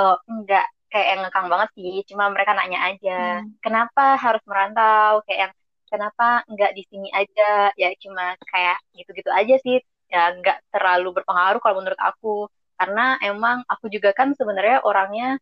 [0.00, 3.60] uh, enggak kayak yang ngekang banget sih cuma mereka nanya aja hmm.
[3.60, 5.20] kenapa harus merantau?
[5.28, 5.52] Kayak yang
[5.92, 7.68] kenapa enggak di sini aja?
[7.76, 9.76] Ya cuma kayak gitu-gitu aja sih.
[10.08, 12.48] Ya enggak terlalu berpengaruh kalau menurut aku.
[12.80, 15.36] Karena emang aku juga kan sebenarnya orangnya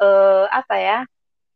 [0.00, 0.98] uh, apa ya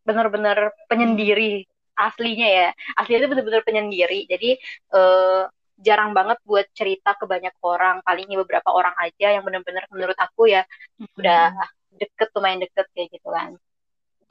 [0.05, 1.65] benar-benar penyendiri
[1.97, 2.69] aslinya ya.
[3.01, 4.29] Aslinya itu benar-benar penyendiri.
[4.29, 4.61] Jadi
[4.95, 5.49] uh,
[5.81, 8.01] jarang banget buat cerita ke banyak orang.
[8.05, 10.65] Palingnya beberapa orang aja yang benar-benar menurut aku ya
[11.01, 11.19] mm-hmm.
[11.21, 11.43] udah
[11.97, 13.57] deket lumayan deket kayak gitu kan.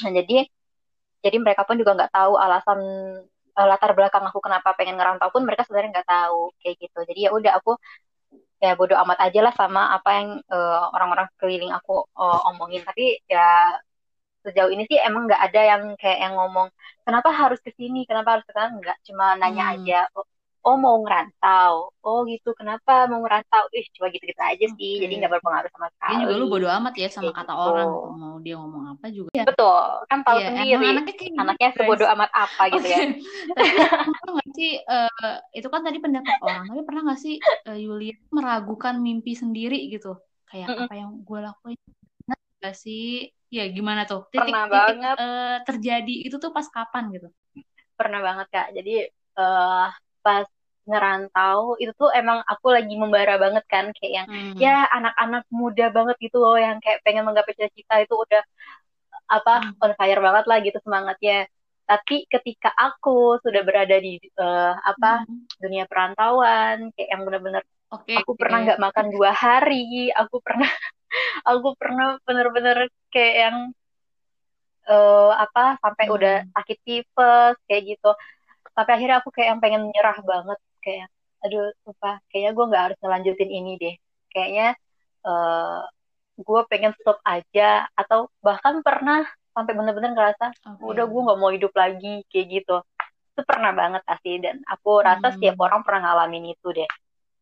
[0.01, 0.45] Nah jadi
[1.25, 2.79] jadi mereka pun juga nggak tahu alasan
[3.57, 6.99] uh, latar belakang aku kenapa pengen ngerantau pun mereka sebenarnya nggak tahu kayak gitu.
[7.09, 7.73] Jadi ya udah aku
[8.61, 12.85] ya bodoh amat aja lah sama apa yang uh, orang-orang keliling aku uh, omongin.
[12.85, 13.77] Tapi ya
[14.45, 16.69] sejauh ini sih emang nggak ada yang kayak yang ngomong
[17.01, 18.05] kenapa harus ke sini?
[18.05, 18.69] Kenapa harus ke sana?
[18.77, 19.73] Nggak cuma nanya hmm.
[19.73, 20.25] aja oh,
[20.65, 21.93] oh mau ngerantau?
[22.01, 22.57] Oh gitu.
[22.57, 23.69] Kenapa mau ngerantau?
[23.71, 24.97] Ih cuma gitu gitu aja sih.
[24.97, 25.01] Okay.
[25.05, 27.65] jadi nggak berpengaruh sama sekali dia juga lu bodo amat ya sama kata gitu.
[27.69, 29.31] orang mau dia ngomong apa juga.
[29.37, 29.43] Ya.
[29.45, 29.85] betul.
[30.09, 30.85] Kan tahu ya, sendiri.
[30.89, 32.99] anaknya, kayak gitu, anaknya sebodoh amat apa gitu ya.
[33.53, 37.35] Tapi nggak sih uh, itu kan tadi pendapat orang tapi pernah nggak sih
[37.69, 40.17] uh, Yulia meragukan mimpi sendiri gitu?
[40.49, 40.85] Kayak mm -mm.
[40.89, 41.79] apa yang gue lakuin?
[42.59, 47.03] Nggak sih ya gimana tuh titik, pernah titik, banget uh, terjadi itu tuh pas kapan
[47.15, 47.27] gitu
[47.95, 49.07] pernah banget kak jadi
[49.39, 49.87] uh,
[50.19, 50.45] pas
[50.85, 54.53] ngerantau itu tuh emang aku lagi membara banget kan kayak yang hmm.
[54.61, 58.43] ya anak-anak muda banget gitu loh yang kayak pengen menggapai cita-cita itu udah
[59.25, 59.81] apa hmm.
[59.81, 61.49] on fire banget lah gitu semangatnya
[61.85, 65.57] tapi ketika aku sudah berada di uh, apa hmm.
[65.57, 68.41] dunia perantauan kayak yang benar-benar okay, aku okay.
[68.45, 70.69] pernah nggak makan dua hari aku pernah
[71.49, 73.57] aku pernah bener-bener kayak yang
[74.89, 76.15] uh, apa sampai hmm.
[76.15, 78.11] udah sakit tipes kayak gitu
[78.75, 81.07] tapi akhirnya aku kayak yang pengen menyerah banget kayak
[81.41, 83.95] aduh lupa kayaknya gue nggak harus ngelanjutin ini deh
[84.33, 84.67] kayaknya
[85.23, 85.81] uh, eh,
[86.35, 89.23] gue pengen stop aja atau bahkan pernah
[89.55, 90.83] sampai bener-bener ngerasa okay.
[90.83, 92.77] udah gue nggak mau hidup lagi kayak gitu
[93.35, 95.33] itu pernah banget pasti dan aku rasa hmm.
[95.39, 96.89] setiap orang pernah ngalamin itu deh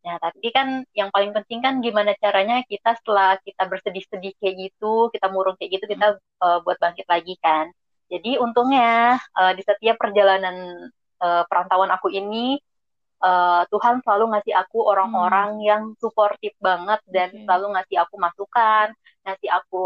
[0.03, 5.07] Nah, tapi kan yang paling penting kan gimana caranya kita setelah kita bersedih-sedih kayak gitu,
[5.15, 7.71] kita murung kayak gitu, kita uh, buat bangkit lagi kan.
[8.11, 10.91] Jadi untungnya uh, di setiap perjalanan
[11.23, 12.59] uh, perantauan aku ini,
[13.23, 15.65] uh, Tuhan selalu ngasih aku orang-orang hmm.
[15.65, 17.41] yang suportif banget dan okay.
[17.47, 18.87] selalu ngasih aku masukan,
[19.23, 19.83] ngasih aku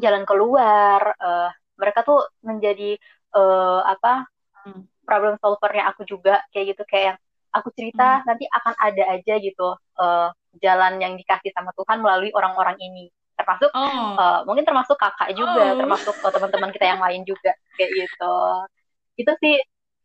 [0.00, 1.00] jalan keluar.
[1.20, 2.96] Uh, mereka tuh menjadi
[3.36, 4.24] uh, apa
[4.64, 4.88] hmm.
[5.04, 7.18] problem solvernya aku juga kayak gitu kayak yang
[7.52, 8.24] aku cerita hmm.
[8.26, 9.68] nanti akan ada aja gitu
[10.00, 10.28] uh,
[10.60, 14.16] jalan yang dikasih sama Tuhan melalui orang-orang ini termasuk oh.
[14.16, 15.78] uh, mungkin termasuk kakak juga oh.
[15.80, 18.36] termasuk uh, teman-teman kita yang lain juga kayak gitu
[19.20, 19.56] itu sih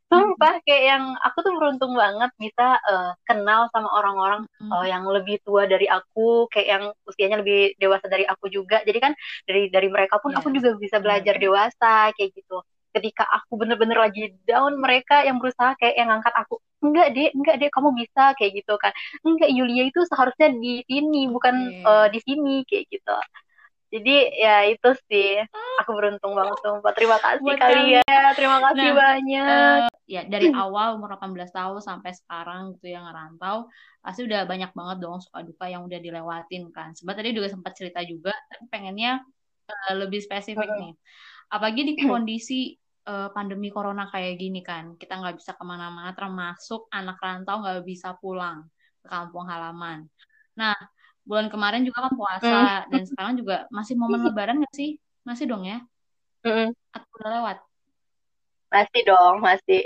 [0.08, 5.36] sumpah kayak yang aku tuh beruntung banget bisa uh, kenal sama orang-orang uh, yang lebih
[5.44, 9.92] tua dari aku kayak yang usianya lebih dewasa dari aku juga jadi kan dari dari
[9.92, 10.40] mereka pun yeah.
[10.40, 11.44] aku juga bisa belajar yeah.
[11.44, 12.64] dewasa kayak gitu
[12.96, 17.56] ketika aku bener-bener lagi down mereka yang berusaha kayak yang ngangkat aku enggak deh enggak
[17.58, 18.94] deh kamu bisa kayak gitu kan.
[19.26, 21.84] Enggak Yulia itu seharusnya di sini bukan okay.
[21.86, 23.18] uh, di sini kayak gitu.
[23.88, 25.40] Jadi ya itu sih.
[25.84, 26.92] Aku beruntung banget sumpah.
[26.92, 28.20] Terima kasih Buat kalian ya.
[28.36, 29.80] Terima kasih nah, banyak.
[29.88, 33.72] uh, ya dari awal umur 18 tahun sampai sekarang gitu yang ngerantau
[34.04, 36.92] pasti udah banyak banget dong suka duka yang udah dilewatin kan.
[37.00, 39.24] Sebab tadi juga sempat cerita juga tapi pengennya
[39.72, 40.94] uh, lebih spesifik nih.
[41.48, 42.76] Apalagi di kondisi
[43.08, 47.82] uh, pandemi corona kayak gini kan kita nggak bisa ke mana-mana termasuk anak rantau nggak
[47.88, 48.68] bisa pulang
[49.02, 50.06] ke kampung halaman
[50.54, 50.76] nah
[51.28, 52.90] bulan kemarin juga kan puasa mm.
[52.96, 54.96] dan sekarang juga masih momen lebaran gak sih?
[55.28, 55.84] Masih dong ya?
[56.48, 56.72] Mm.
[56.96, 57.58] Atau udah lewat?
[58.72, 59.84] Masih dong, masih.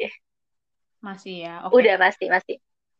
[1.01, 1.65] Masih ya.
[1.65, 1.75] Okay.
[1.81, 2.57] Udah masih, masih.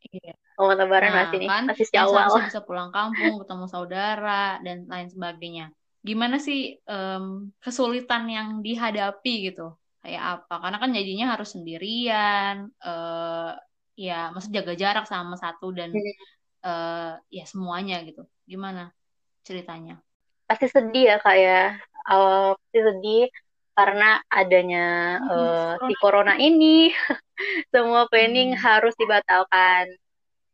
[0.10, 0.34] Iya.
[0.58, 2.42] Momen lebaran nah, masih nih, kan, masih awal.
[2.42, 5.66] bisa pulang kampung, ketemu saudara dan lain sebagainya.
[6.02, 9.78] Gimana sih um, kesulitan yang dihadapi gitu?
[10.02, 10.54] Kayak apa?
[10.58, 13.54] Karena kan jadinya harus sendirian, uh,
[13.94, 16.14] ya maksud jaga jarak sama satu dan hmm.
[16.66, 18.26] uh, ya semuanya gitu.
[18.50, 18.90] Gimana
[19.46, 20.02] ceritanya?
[20.50, 21.78] Pasti sedih ya kak ya.
[22.10, 23.26] Uh, pasti sedih
[23.78, 24.86] karena adanya
[25.30, 26.34] uh, si corona.
[26.38, 26.90] ini.
[27.74, 28.62] Semua planning hmm.
[28.62, 29.86] harus dibatalkan.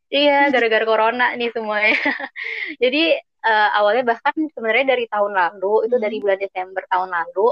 [0.07, 1.95] Iya gara-gara corona nih semuanya.
[2.83, 6.03] Jadi uh, awalnya bahkan sebenarnya dari tahun lalu itu hmm.
[6.03, 7.47] dari bulan Desember tahun lalu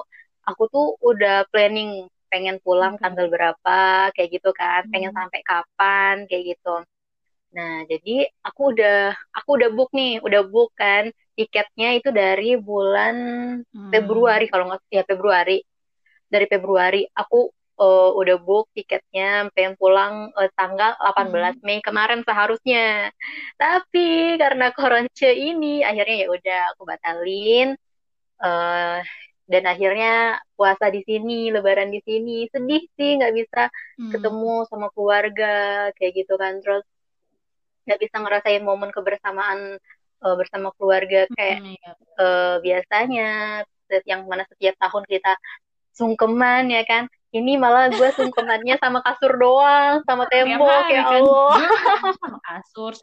[0.49, 5.19] aku tuh udah planning pengen pulang tanggal berapa kayak gitu kan pengen hmm.
[5.19, 6.85] sampai kapan kayak gitu
[7.55, 11.07] Nah, jadi aku udah aku udah book nih, udah book kan
[11.39, 13.15] tiketnya itu dari bulan
[13.63, 13.91] hmm.
[13.95, 15.63] Februari kalau nggak ya Februari.
[16.27, 17.47] Dari Februari aku
[17.79, 21.63] uh, udah book tiketnya pengen pulang uh, tanggal 18 hmm.
[21.63, 23.15] Mei kemarin seharusnya.
[23.55, 27.79] Tapi karena corona ini akhirnya ya udah aku batalin.
[28.35, 28.99] Uh,
[29.45, 33.63] dan akhirnya puasa di sini, lebaran di sini, sedih sih nggak bisa
[34.01, 34.11] hmm.
[34.11, 35.53] ketemu sama keluarga
[35.93, 36.57] kayak gitu kan.
[36.65, 36.85] Terus
[37.85, 39.77] nggak bisa ngerasain momen kebersamaan
[40.25, 41.29] uh, bersama keluarga.
[41.37, 41.77] Kayak hmm,
[42.17, 43.29] uh, biasanya
[44.09, 45.37] yang mana setiap tahun kita
[45.93, 47.05] sungkeman ya kan.
[47.35, 51.21] Ini malah gue sungkemannya sama kasur doang sama tembok ya kan.
[51.21, 51.53] Allah.
[52.23, 52.93] Sama kasur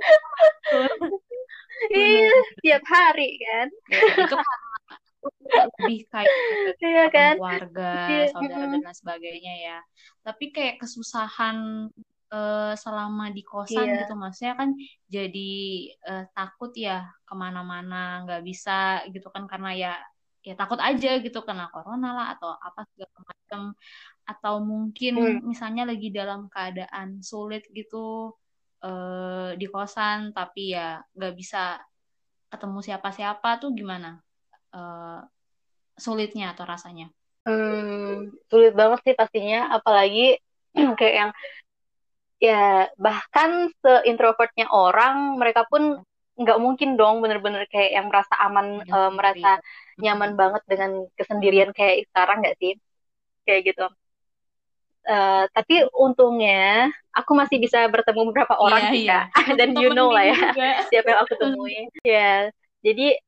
[1.90, 2.31] iya
[2.62, 3.66] tiap hari kan.
[3.90, 4.37] Ya, itu
[5.53, 6.31] lebih kayak
[6.83, 7.35] iya kan?
[7.39, 8.27] keluarga iya.
[8.33, 9.79] saudara dan lain sebagainya ya
[10.25, 11.89] tapi kayak kesusahan
[12.33, 13.99] uh, selama di kosan yeah.
[14.03, 14.71] gitu maksudnya kan
[15.07, 15.53] jadi
[16.09, 19.95] uh, takut ya ke mana-mana nggak bisa gitu kan karena ya
[20.43, 23.61] ya takut aja gitu kena corona lah atau apa segala macam
[24.27, 25.47] atau mungkin hmm.
[25.47, 28.35] misalnya lagi dalam keadaan sulit gitu
[28.83, 31.79] uh, di kosan tapi ya nggak bisa
[32.51, 34.19] ketemu siapa-siapa tuh gimana
[34.73, 35.21] uh,
[35.97, 37.09] sulitnya atau rasanya?
[37.43, 40.39] Hmm, sulit banget sih pastinya apalagi
[40.99, 41.31] kayak yang
[42.43, 48.95] ya bahkan seintrovertnya orang mereka pun nggak mungkin dong bener-bener kayak yang merasa aman ya,
[48.95, 49.61] uh, merasa
[50.01, 52.73] nyaman banget dengan kesendirian kayak sekarang nggak sih?
[53.47, 53.87] Kayak gitu.
[55.03, 59.25] Uh, tapi untungnya aku masih bisa bertemu beberapa orang yeah, sih yeah.
[59.59, 60.55] dan you know lah ya
[60.95, 62.55] siapa yang aku temui ya
[62.87, 63.19] jadi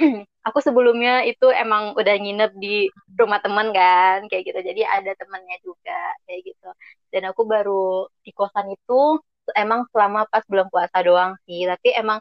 [0.40, 4.60] aku sebelumnya itu emang udah nginep di rumah teman kan kayak gitu.
[4.60, 6.68] Jadi ada temannya juga kayak gitu.
[7.12, 9.20] Dan aku baru di kosan itu
[9.52, 11.68] emang selama pas belum puasa doang sih.
[11.68, 12.18] Tapi emang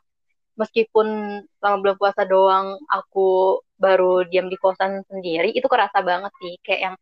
[0.59, 1.07] meskipun
[1.59, 6.53] selama belum puasa doang aku baru diam di kosan sendiri itu kerasa banget sih.
[6.59, 6.95] Kayak yang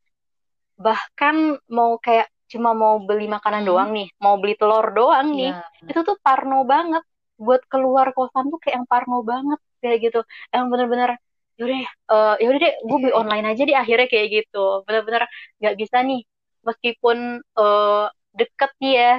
[0.77, 3.69] bahkan mau kayak cuma mau beli makanan hmm.
[3.73, 5.89] doang nih mau beli telur doang nih yeah.
[5.89, 7.01] itu tuh parno banget.
[7.37, 9.61] Buat keluar kosan tuh kayak yang parno banget
[9.95, 10.19] kayak gitu
[10.53, 11.09] yang bener-bener
[11.57, 11.81] yaudah
[12.13, 15.25] uh, yaudah deh gue beli online aja deh akhirnya kayak gitu bener-bener
[15.57, 16.21] nggak bisa nih
[16.61, 18.05] meskipun uh,
[18.37, 19.13] deket nih ya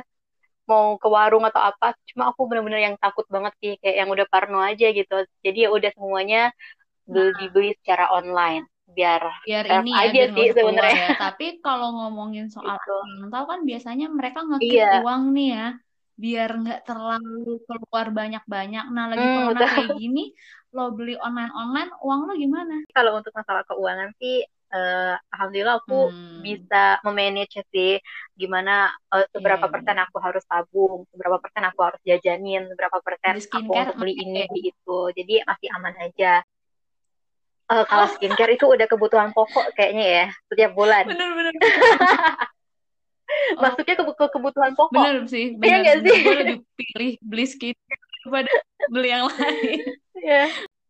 [0.68, 4.26] mau ke warung atau apa cuma aku bener-bener yang takut banget sih kayak yang udah
[4.28, 6.42] parno aja gitu jadi ya udah semuanya
[7.08, 7.36] beli nah.
[7.40, 11.18] dibeli secara online biar biar ini ya, aja sih sebenarnya ya.
[11.18, 12.96] tapi kalau ngomongin soal gitu.
[13.24, 15.00] mental kan biasanya mereka ngekip iya.
[15.04, 15.68] uang nih ya
[16.18, 18.84] biar nggak terlalu keluar banyak-banyak.
[18.90, 20.34] Nah, lagi hmm, corona kayak gini,
[20.74, 22.76] lo beli online-online, uang lo gimana?
[22.92, 26.40] Kalau untuk masalah keuangan sih, uh, alhamdulillah aku hmm.
[26.44, 27.96] bisa memanage sih
[28.36, 33.40] gimana uh, seberapa yeah, persen aku harus tabung, seberapa persen aku harus jajanin, seberapa persen
[33.40, 34.98] aku untuk beli ini di itu.
[35.16, 36.44] Jadi masih aman aja.
[37.68, 38.12] Uh, kalau oh.
[38.16, 41.04] skincare itu udah kebutuhan pokok kayaknya ya setiap bulan.
[41.04, 41.52] Bener-bener.
[43.60, 47.44] masuknya ke, ke kebutuhan pokok bener sih iya bener, iya sih gue lebih pilih beli
[47.44, 48.54] skincare daripada
[48.88, 49.80] beli yang lain
[50.22, 50.46] ya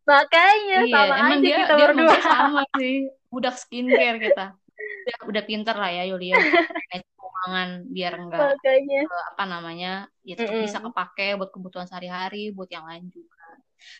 [0.09, 2.15] makanya iya, sama emang aja dia, kita dia berdua.
[2.17, 2.95] sama sih.
[3.29, 4.45] Budak skincare kita.
[4.57, 6.33] Udah, udah pinter lah ya Yulia.
[7.19, 9.01] Keuangan biar enggak makanya.
[9.07, 9.91] uh, apa namanya
[10.27, 13.37] ya tetap mm bisa kepake buat kebutuhan sehari-hari buat yang lain juga.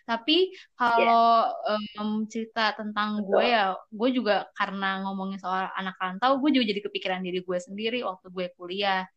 [0.04, 2.02] Tapi kalau yeah.
[2.04, 6.82] um, cerita tentang gue ya, gue juga karena ngomongin soal anak rantau, gue juga jadi
[6.84, 9.08] kepikiran diri gue sendiri waktu gue kuliah.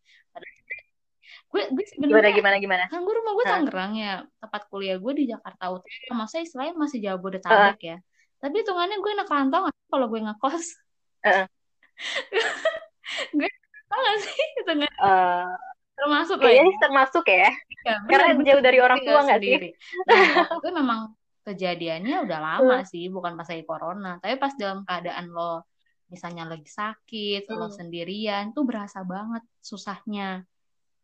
[1.52, 2.84] Gue, gue sebenarnya gimana gimana gimana?
[2.88, 6.16] Kan gue rumah gue Tangerang ya, tempat kuliah gue di Jakarta Utara.
[6.16, 7.88] Masa istilahnya masih Jabodetabek uh.
[7.92, 7.96] ya.
[8.40, 10.66] Tapi hitungannya gue anak rantau kalau gue ngekos.
[11.28, 11.44] Uh.
[13.36, 13.50] gue
[13.86, 14.90] tau gak sih hitungannya?
[14.96, 15.52] Uh,
[16.02, 16.80] termasuk kayaknya ya.
[16.82, 17.50] termasuk ya,
[17.86, 19.70] ya karena jauh dari orang tua nggak sih
[20.08, 21.00] nah, itu memang
[21.42, 22.88] kejadiannya udah lama hmm.
[22.90, 25.66] sih bukan pas lagi corona tapi pas dalam keadaan lo
[26.10, 27.54] misalnya lagi sakit hmm.
[27.54, 30.42] lo sendirian tuh berasa banget susahnya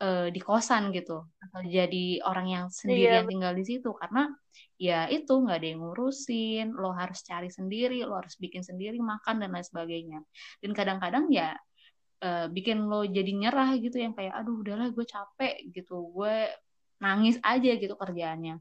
[0.02, 1.26] uh, di kosan gitu.
[1.38, 3.30] Atau jadi orang yang sendirian iya.
[3.30, 3.90] tinggal di situ.
[3.94, 4.30] Karena
[4.78, 6.66] ya itu nggak ada yang ngurusin.
[6.74, 10.18] Lo harus cari sendiri lo harus bikin sendiri makan dan lain sebagainya.
[10.62, 11.54] Dan kadang-kadang ya
[12.24, 16.10] uh, bikin lo jadi nyerah gitu yang kayak aduh udahlah gue capek gitu.
[16.14, 16.48] Gue
[16.98, 18.58] nangis aja gitu kerjaannya.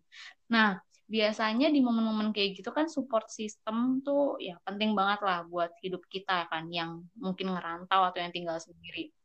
[0.54, 5.71] Nah biasanya di momen-momen kayak gitu kan support system tuh ya penting banget lah buat
[5.80, 9.15] hidup kita kan yang mungkin ngerantau atau yang tinggal sendiri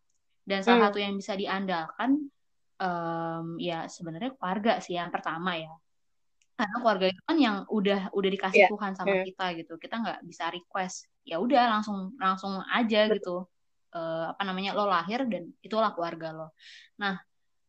[0.43, 0.87] dan salah hmm.
[0.91, 2.11] satu yang bisa diandalkan
[2.79, 5.73] um, ya sebenarnya keluarga sih yang pertama ya
[6.59, 8.71] karena keluarga itu kan yang udah udah dikasih yeah.
[8.71, 9.27] Tuhan sama yeah.
[9.27, 13.17] kita gitu kita nggak bisa request ya udah langsung langsung aja Betul.
[13.19, 13.37] gitu
[13.97, 16.49] uh, apa namanya lo lahir dan itulah keluarga lo.
[16.99, 17.21] Nah,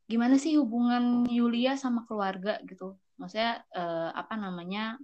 [0.07, 2.97] gimana sih hubungan Yulia sama keluarga gitu?
[3.19, 4.97] Maksudnya uh, apa namanya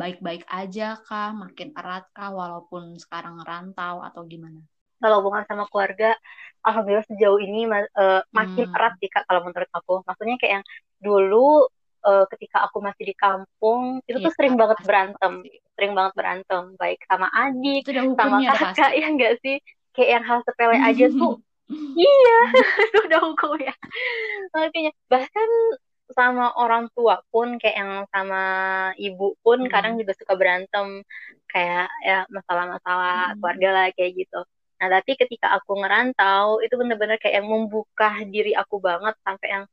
[0.00, 4.64] baik-baik uh, aja kah, makin erat kah walaupun sekarang rantau atau gimana?
[5.00, 6.12] Kalau hubungan sama keluarga,
[6.60, 8.76] alhamdulillah sejauh ini uh, makin hmm.
[8.76, 10.04] erat sih kak kalau menurut aku.
[10.04, 10.64] Maksudnya kayak yang
[11.00, 11.66] dulu
[12.04, 15.44] uh, ketika aku masih di kampung itu yeah, tuh sering banget berantem
[15.76, 17.84] sering banget berantem baik sama adik
[18.16, 19.56] sama kakak ya enggak sih
[19.96, 21.40] kayak yang hal sepele aja tuh
[21.96, 22.40] iya
[22.88, 23.74] itu udah hukum ya
[24.52, 25.48] makanya bahkan
[26.10, 28.42] sama orang tua pun kayak yang sama
[28.98, 29.70] ibu pun hmm.
[29.70, 31.06] kadang juga suka berantem
[31.46, 33.36] kayak ya masalah-masalah hmm.
[33.38, 34.40] keluarga lah kayak gitu
[34.80, 39.64] nah tapi ketika aku ngerantau itu bener-bener kayak yang membuka diri aku banget sampai yang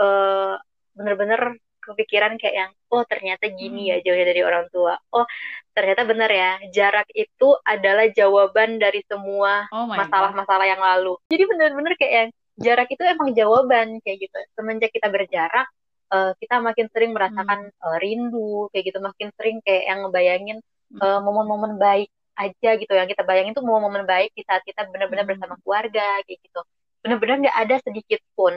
[0.00, 0.56] uh,
[0.96, 4.04] bener-bener kepikiran kayak yang oh ternyata gini ya hmm.
[4.04, 5.00] jauhnya dari orang tua.
[5.08, 5.24] Oh
[5.72, 11.14] ternyata benar ya jarak itu adalah jawaban dari semua oh masalah-masalah oh yang lalu.
[11.32, 12.30] Jadi bener-bener kayak yang
[12.60, 14.36] jarak itu emang jawaban kayak gitu.
[14.52, 15.66] Semenjak kita berjarak
[16.12, 17.84] uh, kita makin sering merasakan hmm.
[17.84, 18.98] uh, rindu kayak gitu.
[19.00, 20.58] Makin sering kayak yang ngebayangin
[21.00, 25.26] uh, momen-momen baik aja gitu yang kita bayangin tuh momen-momen baik di saat kita benar-benar
[25.26, 25.32] hmm.
[25.34, 26.60] bersama keluarga kayak gitu
[27.02, 28.54] benar-benar nggak ada sedikit pun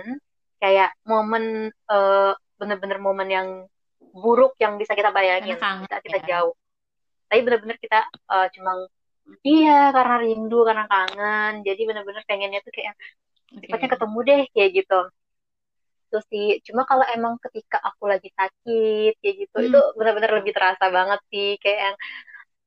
[0.61, 3.47] kayak momen uh, bener-bener momen yang
[4.13, 6.27] buruk yang bisa kita bayangin kangen, saat kita ya.
[6.37, 6.53] jauh
[7.25, 8.85] tapi bener-bener kita uh, cuma
[9.41, 12.93] iya karena rindu karena kangen jadi bener-bener pengennya tuh kayak
[13.71, 13.87] okay.
[13.89, 14.99] ketemu deh kayak gitu
[16.11, 19.67] terus sih cuma kalau emang ketika aku lagi sakit kayak gitu hmm.
[19.71, 21.97] itu benar-benar lebih terasa banget sih kayak yang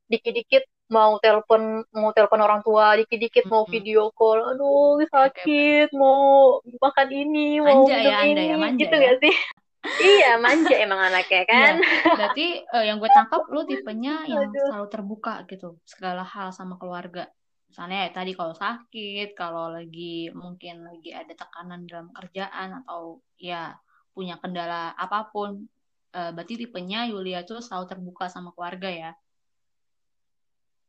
[0.09, 4.55] dikit-dikit mau telepon mau telepon orang tua dikit-dikit mau video call.
[4.55, 9.05] Aduh sakit mau makan ini mau manja ya, ini ya, manja gitu ya.
[9.09, 9.37] gak sih?
[9.85, 11.75] Iya manja emang anaknya iya, kan.
[11.81, 14.68] Ya, berarti uh, yang gue tangkap lu tipenya yang Aduh.
[14.73, 17.29] selalu terbuka gitu segala hal sama keluarga.
[17.68, 23.77] Misalnya ya tadi kalau sakit kalau lagi mungkin lagi ada tekanan dalam kerjaan atau ya
[24.14, 25.66] punya kendala apa pun
[26.14, 29.11] uh, berarti tipenya Yulia tuh selalu terbuka sama keluarga ya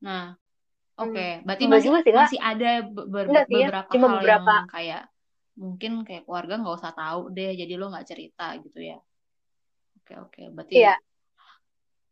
[0.06, 0.38] Nah,
[1.02, 1.30] oke, okay.
[1.42, 1.44] Hmm.
[1.50, 3.68] berarti masih sih, masih ada ber Enggak sih, ya.
[3.74, 4.54] beberapa Cuma hal beberapa.
[4.54, 5.04] yang kayak
[5.56, 8.98] mungkin kayak keluarga nggak usah tahu deh, jadi lo nggak cerita gitu ya.
[9.98, 10.46] Oke okay, oke, okay.
[10.54, 10.96] berarti Iya.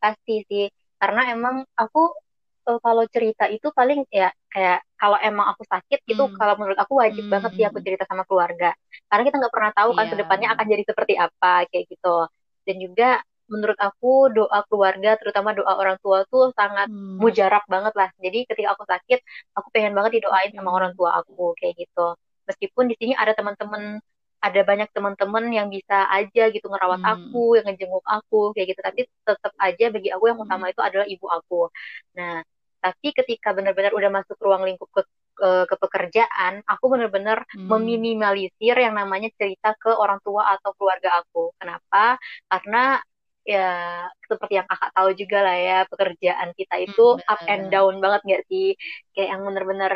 [0.01, 0.65] Pasti sih,
[0.97, 2.11] karena emang aku
[2.67, 6.11] uh, kalau cerita itu paling ya kayak kalau emang aku sakit hmm.
[6.15, 7.33] itu kalau menurut aku wajib hmm.
[7.33, 7.85] banget sih aku hmm.
[7.85, 8.71] cerita sama keluarga
[9.11, 10.11] karena kita nggak pernah tahu kan yeah.
[10.11, 12.17] ke depannya akan jadi seperti apa kayak gitu
[12.63, 13.09] dan juga
[13.53, 17.21] menurut aku doa keluarga terutama doa orang tua tuh sangat hmm.
[17.21, 19.19] mujarab banget lah jadi ketika aku sakit
[19.53, 20.77] aku pengen banget didoain sama hmm.
[20.81, 22.17] orang tua aku kayak gitu
[22.49, 24.01] meskipun di sini ada teman-teman
[24.43, 27.13] ada banyak teman-teman yang bisa aja gitu ngerawat hmm.
[27.13, 30.73] aku yang ngejenguk aku kayak gitu tapi tetap aja bagi aku yang utama hmm.
[30.73, 31.61] itu adalah ibu aku
[32.17, 32.43] nah
[32.83, 37.67] tapi ketika benar-benar udah masuk ruang lingkup ke ke, ke pekerjaan, aku benar-benar hmm.
[37.67, 41.51] meminimalisir yang namanya cerita ke orang tua atau keluarga aku.
[41.57, 42.21] Kenapa?
[42.47, 43.01] Karena
[43.43, 43.67] ya
[44.29, 48.21] seperti yang kakak tahu juga lah ya pekerjaan kita itu hmm, up and down banget
[48.27, 48.65] nggak sih?
[49.13, 49.91] Kayak yang bener-bener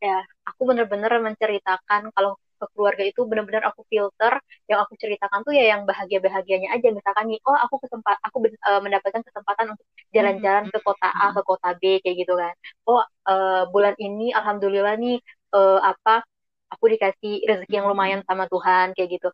[0.00, 0.18] ya
[0.48, 4.36] aku bener-bener menceritakan kalau ke keluarga itu benar-benar aku filter
[4.68, 6.88] yang aku ceritakan tuh ya yang bahagia-bahagianya aja.
[6.92, 8.36] Misalkan nih oh aku kesempat aku
[8.68, 12.54] uh, mendapatkan kesempatan untuk jalan-jalan ke kota A ke kota B kayak gitu kan.
[12.84, 15.16] Oh uh, bulan ini alhamdulillah nih
[15.56, 16.26] uh, apa
[16.70, 19.28] aku dikasih rezeki yang lumayan sama Tuhan kayak gitu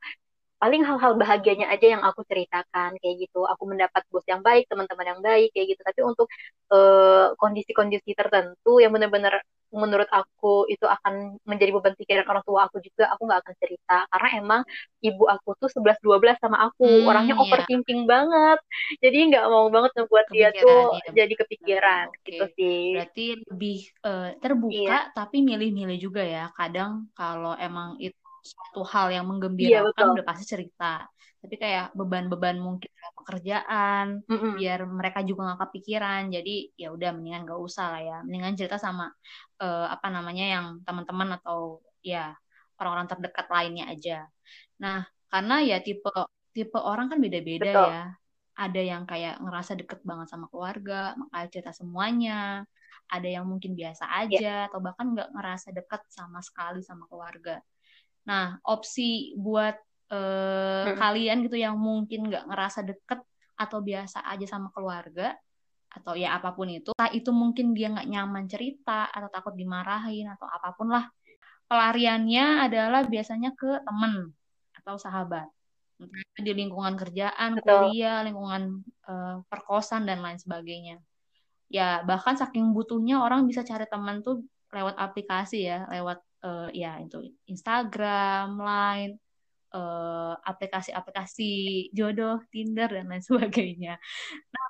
[0.67, 5.15] paling hal-hal bahagianya aja yang aku ceritakan kayak gitu aku mendapat bos yang baik teman-teman
[5.15, 6.27] yang baik kayak gitu tapi untuk
[7.39, 12.83] kondisi-kondisi uh, tertentu yang benar-benar menurut aku itu akan menjadi beban pikiran orang tua aku
[12.83, 14.61] juga aku nggak akan cerita karena emang
[15.03, 17.43] ibu aku tuh 11 12 sama aku hmm, orangnya iya.
[17.47, 18.59] overthinking banget
[18.99, 21.27] jadi nggak mau banget membuat dia tuh ya.
[21.27, 22.27] jadi kepikiran okay.
[22.27, 24.99] gitu sih berarti lebih uh, terbuka iya.
[25.15, 30.45] tapi milih-milih juga ya kadang kalau emang itu suatu hal yang menggembirakan iya, udah pasti
[30.47, 31.03] cerita.
[31.43, 32.91] Tapi kayak beban-beban mungkin
[33.27, 34.53] pekerjaan mm -hmm.
[34.59, 36.31] biar mereka juga nggak kepikiran.
[36.31, 38.19] Jadi ya udah mendingan gak usah lah ya.
[38.23, 39.11] Mendingan cerita sama
[39.63, 42.35] uh, apa namanya yang teman-teman atau ya
[42.79, 44.19] orang-orang terdekat lainnya aja.
[44.79, 46.07] Nah karena ya tipe
[46.55, 48.05] tipe orang kan beda-beda ya.
[48.57, 52.65] Ada yang kayak ngerasa deket banget sama keluarga makanya cerita semuanya.
[53.07, 54.19] Ada yang mungkin biasa iya.
[54.27, 54.59] aja yeah.
[54.67, 57.63] atau bahkan nggak ngerasa deket sama sekali sama keluarga
[58.27, 59.79] nah opsi buat
[60.11, 60.99] uh, hmm.
[60.99, 63.23] kalian gitu yang mungkin nggak ngerasa deket
[63.57, 65.33] atau biasa aja sama keluarga
[65.97, 70.29] atau ya apa pun itu, entah itu mungkin dia nggak nyaman cerita atau takut dimarahin
[70.29, 71.09] atau apa pun lah,
[71.73, 74.29] pelariannya adalah biasanya ke temen
[74.77, 75.49] atau sahabat,
[76.37, 77.97] di lingkungan kerjaan, Betul.
[77.97, 81.01] kuliah, lingkungan uh, perkosan dan lain sebagainya.
[81.73, 84.45] Ya bahkan saking butuhnya orang bisa cari teman tuh
[84.77, 89.15] lewat aplikasi ya, lewat uh, ya itu Instagram, Line,
[89.73, 91.53] uh, aplikasi-aplikasi
[91.93, 93.97] jodoh, Tinder dan lain sebagainya.
[94.53, 94.69] Nah,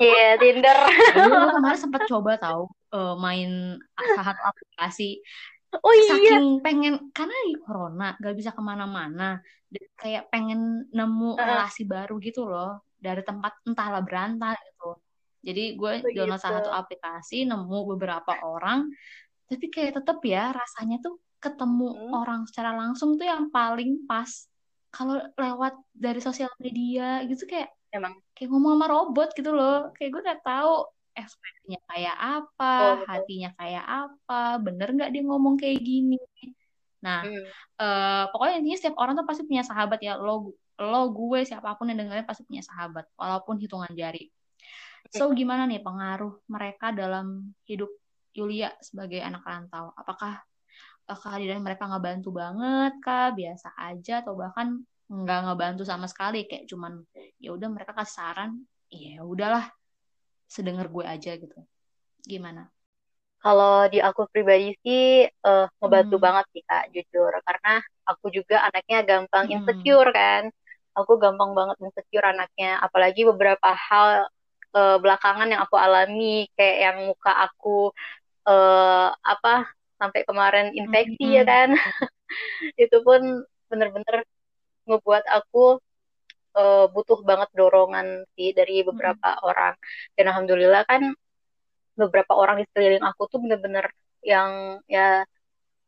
[0.00, 0.78] Iya, yeah, Tinder.
[0.88, 2.64] Gue kemarin sempat coba tahu
[2.96, 5.20] uh, main satu aplikasi.
[5.84, 6.16] Oh iya.
[6.16, 9.40] Saking pengen karena di corona gak bisa ke mana-mana,
[9.96, 11.40] kayak pengen nemu uh.
[11.40, 15.00] relasi baru gitu loh dari tempat entahlah berantai gitu.
[15.42, 18.86] Jadi gue oh, download salah satu aplikasi, nemu beberapa orang,
[19.52, 22.12] tapi kayak tetep ya rasanya tuh ketemu hmm.
[22.16, 24.48] orang secara langsung tuh yang paling pas.
[24.92, 28.16] Kalau lewat dari sosial media gitu kayak emang.
[28.32, 29.92] kayak ngomong sama robot gitu loh.
[29.92, 30.74] Kayak gue nggak tahu
[31.12, 36.16] ekspresinya kayak apa oh, hatinya kayak apa bener nggak dia ngomong kayak gini.
[37.04, 37.44] Nah hmm.
[37.76, 40.16] uh, pokoknya intinya setiap orang tuh pasti punya sahabat ya.
[40.16, 44.32] Lo lo gue siapa pun yang dengerin pasti punya sahabat walaupun hitungan jari.
[45.12, 47.92] So gimana nih pengaruh mereka dalam hidup
[48.32, 49.92] Yulia sebagai anak rantau.
[49.96, 50.40] Apakah
[51.04, 53.30] kehadiran mereka ngebantu banget kah?
[53.36, 56.48] Biasa aja atau bahkan nggak ngebantu sama sekali.
[56.48, 57.04] Kayak cuman
[57.36, 58.50] ya udah mereka kasih saran
[58.92, 59.68] ya udahlah
[60.48, 61.58] sedengar gue aja gitu.
[62.24, 62.68] Gimana?
[63.42, 66.24] Kalau di aku pribadi sih uh, ngebantu hmm.
[66.24, 67.32] banget sih kak jujur.
[67.42, 69.54] Karena aku juga anaknya gampang hmm.
[69.58, 70.46] insecure kan?
[70.94, 72.78] Aku gampang banget insecure anaknya.
[72.78, 74.30] Apalagi beberapa hal
[74.76, 77.90] uh, belakangan yang aku alami kayak yang muka aku
[78.46, 79.70] uh, apa
[80.00, 81.38] sampai kemarin infeksi mm-hmm.
[81.38, 81.68] ya kan?
[82.82, 84.26] Itu pun bener-bener
[84.88, 85.78] ngebuat aku
[86.58, 89.48] uh, butuh banget dorongan sih dari beberapa mm-hmm.
[89.48, 89.74] orang.
[90.18, 91.02] Dan alhamdulillah kan
[91.94, 93.92] beberapa orang di sekeliling aku tuh bener-bener
[94.24, 95.26] yang ya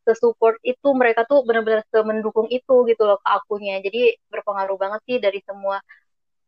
[0.05, 3.81] sesupport itu mereka tuh benar-benar mendukung itu gitu loh ke akunya.
[3.81, 5.81] Jadi berpengaruh banget sih dari semua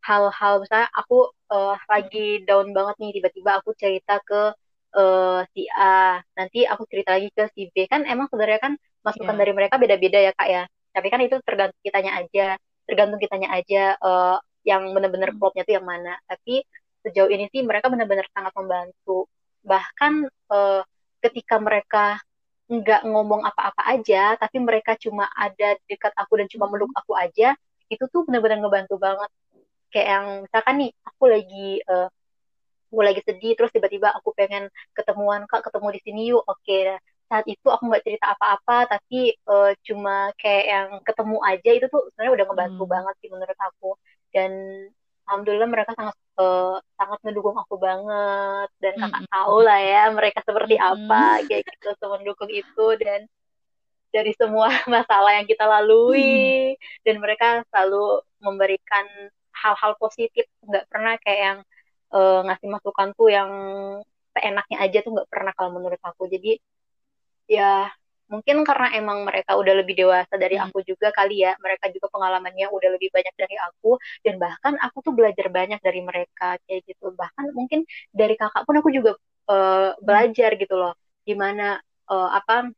[0.05, 0.63] hal-hal.
[0.63, 4.53] Misalnya aku uh, lagi down banget nih tiba-tiba aku cerita ke
[4.97, 6.19] uh, si A.
[6.35, 7.87] Nanti aku cerita lagi ke si B.
[7.87, 8.73] Kan emang sebenarnya kan
[9.05, 9.41] masukan yeah.
[9.45, 10.63] dari mereka beda-beda ya kak ya.
[10.97, 12.47] Tapi kan itu tergantung kitanya aja.
[12.89, 15.39] Tergantung kitanya aja uh, yang benar-benar hmm.
[15.39, 16.17] klopnya tuh yang mana.
[16.27, 16.65] Tapi
[17.07, 19.29] sejauh ini sih mereka benar-benar sangat membantu.
[19.63, 20.13] Bahkan
[20.51, 20.83] uh,
[21.23, 22.19] ketika mereka
[22.67, 27.55] nggak ngomong apa-apa aja tapi mereka cuma ada dekat aku dan cuma meluk aku aja
[27.87, 29.31] itu tuh benar-benar ngebantu banget.
[29.95, 32.11] Kayak yang misalkan nih aku lagi uh,
[32.87, 36.97] aku lagi sedih terus tiba-tiba aku pengen ketemuan kak ketemu di sini yuk oke okay.
[37.27, 42.03] saat itu aku nggak cerita apa-apa tapi uh, cuma kayak yang ketemu aja itu tuh
[42.15, 42.95] sebenarnya udah ngebantu hmm.
[42.95, 43.91] banget sih menurut aku
[44.31, 44.53] dan
[45.27, 49.03] alhamdulillah mereka sangat uh, sangat mendukung aku banget dan hmm.
[49.11, 50.87] kakak tahu lah ya mereka seperti hmm.
[50.87, 53.21] apa kayak gitu mendukung itu dan
[54.15, 57.03] dari semua masalah yang kita lalui hmm.
[57.03, 59.05] dan mereka selalu memberikan
[59.51, 61.59] hal-hal positif nggak pernah kayak yang
[62.13, 63.51] uh, ngasih masukan tuh yang
[64.37, 66.29] seenaknya aja tuh nggak pernah kalau menurut aku.
[66.29, 66.59] Jadi
[67.47, 67.89] ya
[68.27, 70.67] mungkin karena emang mereka udah lebih dewasa dari hmm.
[70.67, 74.99] aku juga kali ya mereka juga pengalamannya udah lebih banyak dari aku dan bahkan aku
[75.07, 77.15] tuh belajar banyak dari mereka kayak gitu.
[77.15, 79.15] Bahkan mungkin dari kakak pun aku juga
[79.51, 80.95] uh, belajar gitu loh
[81.27, 82.71] gimana uh, apa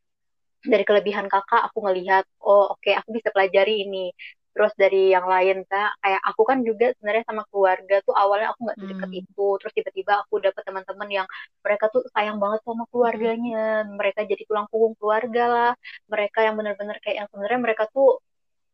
[0.65, 4.11] dari kelebihan kakak aku ngelihat oh oke okay, aku bisa pelajari ini
[4.59, 6.03] terus dari yang lain kak.
[6.03, 9.21] Kayak aku kan juga sebenarnya sama keluarga tuh awalnya aku nggak sedekat hmm.
[9.23, 9.47] itu.
[9.63, 11.27] Terus tiba-tiba aku dapet teman-teman yang
[11.63, 13.87] mereka tuh sayang banget sama keluarganya.
[13.87, 15.73] Mereka jadi tulang punggung keluarga lah.
[16.11, 18.19] Mereka yang benar-benar kayak yang sebenarnya mereka tuh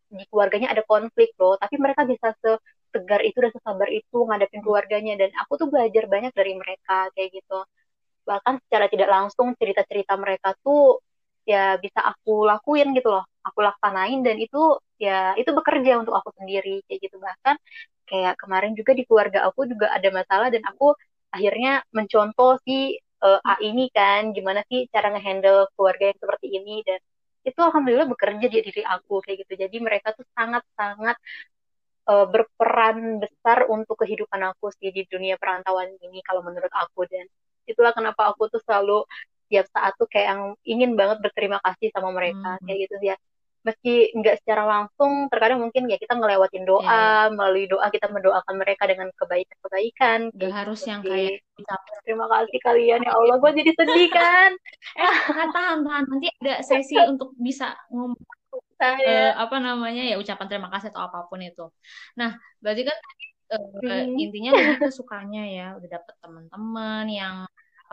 [0.08, 1.60] di keluarganya ada konflik loh.
[1.60, 2.32] Tapi mereka bisa
[2.88, 5.20] segar itu dan sesabar itu ngadepin keluarganya.
[5.20, 7.60] Dan aku tuh belajar banyak dari mereka kayak gitu.
[8.24, 11.03] Bahkan secara tidak langsung cerita-cerita mereka tuh
[11.44, 13.24] ya bisa aku lakuin gitu loh.
[13.44, 17.16] Aku laksanain dan itu ya itu bekerja untuk aku sendiri kayak gitu.
[17.20, 17.56] Bahkan
[18.08, 20.96] kayak kemarin juga di keluarga aku juga ada masalah dan aku
[21.34, 26.74] akhirnya mencontoh si uh, A ini kan gimana sih cara ngehandle keluarga yang seperti ini.
[26.88, 27.00] Dan
[27.44, 29.52] itu alhamdulillah bekerja di diri aku kayak gitu.
[29.68, 31.16] Jadi mereka tuh sangat sangat
[32.08, 37.04] uh, berperan besar untuk kehidupan aku sih di dunia perantauan ini kalau menurut aku.
[37.08, 37.28] Dan
[37.68, 39.04] itulah kenapa aku tuh selalu
[39.50, 42.64] tiap saat tuh kayak yang ingin banget berterima kasih sama mereka hmm.
[42.64, 43.16] kayak gitu ya
[43.64, 47.32] meski nggak secara langsung terkadang mungkin ya kita ngelewatin doa yeah.
[47.32, 50.52] melalui doa kita mendoakan mereka dengan kebaikan-kebaikan gak gitu.
[50.52, 51.40] harus yang kayak
[52.04, 54.50] terima kasih kalian ya Allah gue jadi sedih kan
[55.00, 58.20] eh tahan tahan nanti ada sesi untuk bisa ngomong
[58.84, 61.64] uh, apa namanya ya ucapan terima kasih atau apa pun itu
[62.20, 62.96] nah berarti kan
[63.56, 64.20] uh, hmm.
[64.20, 67.36] intinya lebih sukanya ya udah dapet teman-teman yang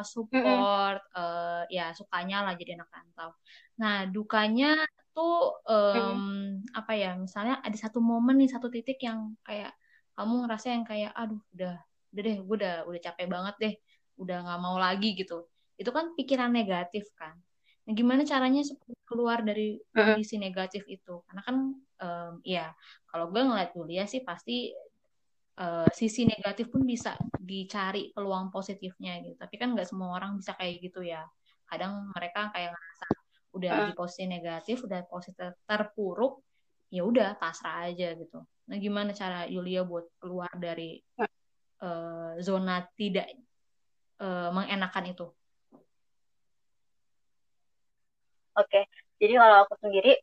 [0.01, 1.21] apa support mm -hmm.
[1.21, 3.31] uh, ya sukanya lah jadi anak rantau.
[3.77, 4.81] Nah dukanya
[5.13, 6.41] tuh um, mm -hmm.
[6.73, 9.77] apa ya misalnya ada satu momen nih satu titik yang kayak
[10.17, 11.77] kamu ngerasa yang kayak aduh udah
[12.11, 13.73] udah deh gue udah udah capek banget deh
[14.17, 15.45] udah nggak mau lagi gitu.
[15.77, 17.37] Itu kan pikiran negatif kan.
[17.85, 18.61] Nah gimana caranya
[19.05, 21.21] keluar dari kondisi negatif itu?
[21.29, 21.55] Karena kan
[22.01, 22.73] um, ya
[23.09, 24.73] kalau gue ngeliat Julia sih pasti
[25.61, 29.37] uh, sisi negatif pun bisa dicari peluang positifnya gitu.
[29.37, 31.21] Tapi kan nggak semua orang bisa kayak gitu ya.
[31.69, 33.05] Kadang mereka kayak ngerasa
[33.51, 33.79] udah uh.
[33.87, 35.37] di posisi negatif udah posisi
[35.67, 36.39] terpuruk
[36.91, 38.43] ya udah pasrah aja gitu.
[38.67, 40.99] Nah gimana cara Yulia buat keluar dari
[41.79, 43.31] uh, zona tidak
[44.19, 45.27] uh, mengenakan itu?
[48.51, 48.83] Oke,
[49.15, 50.19] jadi kalau aku sendiri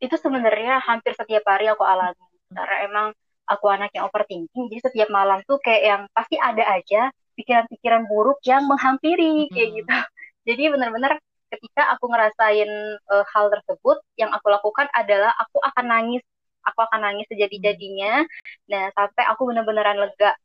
[0.00, 2.24] itu sebenarnya hampir setiap hari aku alami.
[2.48, 3.06] Karena emang
[3.50, 8.44] aku anak yang overthinking jadi setiap malam tuh kayak yang pasti ada aja pikiran-pikiran buruk
[8.44, 9.76] yang menghampiri kayak hmm.
[9.80, 9.96] gitu.
[10.48, 11.12] Jadi benar-benar
[11.50, 12.70] ketika aku ngerasain
[13.10, 16.22] uh, hal tersebut yang aku lakukan adalah aku akan nangis.
[16.60, 18.20] Aku akan nangis sejadi-jadinya.
[18.68, 20.36] Nah sampai aku benar-benaran lega.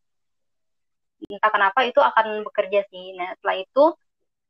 [1.27, 3.11] Entah kenapa itu akan bekerja sih.
[3.19, 3.83] Nah setelah itu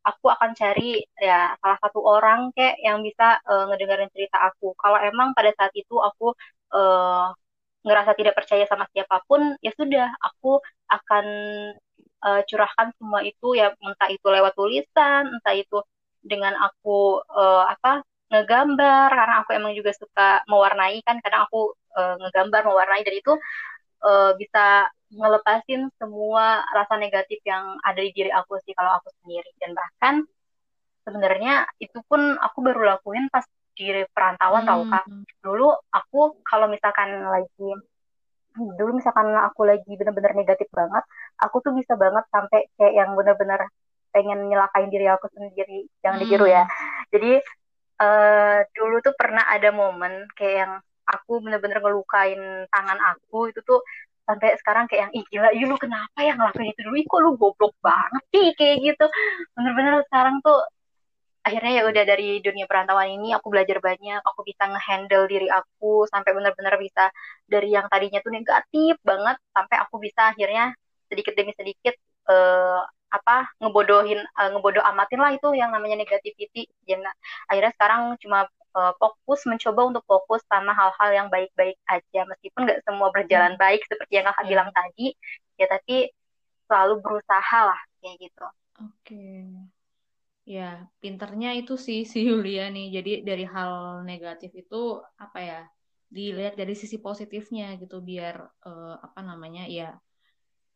[0.05, 4.77] aku akan cari ya salah satu orang kayak yang bisa uh, ngedengerin cerita aku.
[4.77, 6.37] Kalau emang pada saat itu aku
[6.77, 7.33] uh,
[7.85, 10.57] ngerasa tidak percaya sama siapa pun ya sudah aku
[10.89, 11.25] akan
[12.25, 15.79] uh, curahkan semua itu ya entah itu lewat tulisan entah itu
[16.25, 18.01] dengan aku uh, apa
[18.33, 23.33] ngegambar karena aku emang juga suka mewarnai kan kadang aku uh, ngegambar mewarnai dan itu
[24.01, 29.49] uh, bisa ngelepasin semua rasa negatif yang ada di diri aku sih kalau aku sendiri.
[29.61, 30.15] Dan bahkan
[31.05, 33.45] sebenarnya itu pun aku baru lakuin pas
[33.75, 34.69] di perantauan hmm.
[34.71, 35.05] tau kak
[35.43, 37.69] dulu aku kalau misalkan lagi
[38.55, 41.03] dulu misalkan aku lagi bener-bener negatif banget
[41.43, 43.67] aku tuh bisa banget sampai kayak yang bener-bener
[44.15, 46.21] pengen nyelakain diri aku sendiri yang hmm.
[46.23, 46.63] ditiru ya.
[47.11, 47.43] Jadi
[47.99, 50.73] uh, dulu tuh pernah ada momen kayak yang
[51.03, 52.39] aku bener-bener ngelukain
[52.71, 53.83] tangan aku itu tuh
[54.25, 56.95] sampai sekarang kayak yang ih gila ih lu kenapa ya ngelakuin itu dulu?
[56.95, 58.47] Ih kok lu goblok banget sih?
[58.55, 59.05] kayak gitu.
[59.53, 60.63] Bener-bener sekarang tuh
[61.45, 66.09] akhirnya ya udah dari dunia perantauan ini aku belajar banyak aku bisa ngehandle diri aku
[66.09, 67.13] sampai benar-benar bisa
[67.45, 70.73] dari yang tadinya tuh negatif banget sampai aku bisa akhirnya
[71.05, 71.93] sedikit demi sedikit
[72.33, 72.81] uh,
[73.13, 77.05] apa ngebodohin uh, ngebodoh amatin lah itu yang namanya negativity jadi
[77.47, 82.81] akhirnya sekarang cuma uh, fokus mencoba untuk fokus sama hal-hal yang baik-baik aja meskipun nggak
[82.83, 83.61] semua berjalan hmm.
[83.61, 84.51] baik seperti yang kakak hmm.
[84.51, 85.07] bilang tadi
[85.55, 86.09] ya tapi
[86.65, 88.45] selalu berusaha lah kayak gitu
[88.81, 89.74] oke okay.
[90.45, 92.93] Ya, pinternya itu sih si Yulia nih.
[93.01, 95.61] Jadi dari hal negatif itu apa ya?
[96.05, 99.65] Dilihat dari sisi positifnya gitu biar uh, apa namanya?
[99.65, 99.97] ya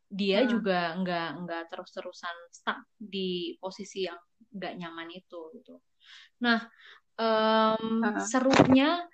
[0.09, 0.49] dia hmm.
[0.49, 4.17] juga nggak nggak terus-terusan stuck di posisi yang
[4.49, 5.77] nggak nyaman itu gitu.
[6.41, 6.65] Nah,
[7.21, 8.17] um, hmm.
[8.25, 9.05] serunya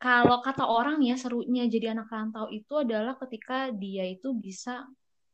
[0.00, 4.82] kalau kata orang ya serunya jadi anak rantau itu adalah ketika dia itu bisa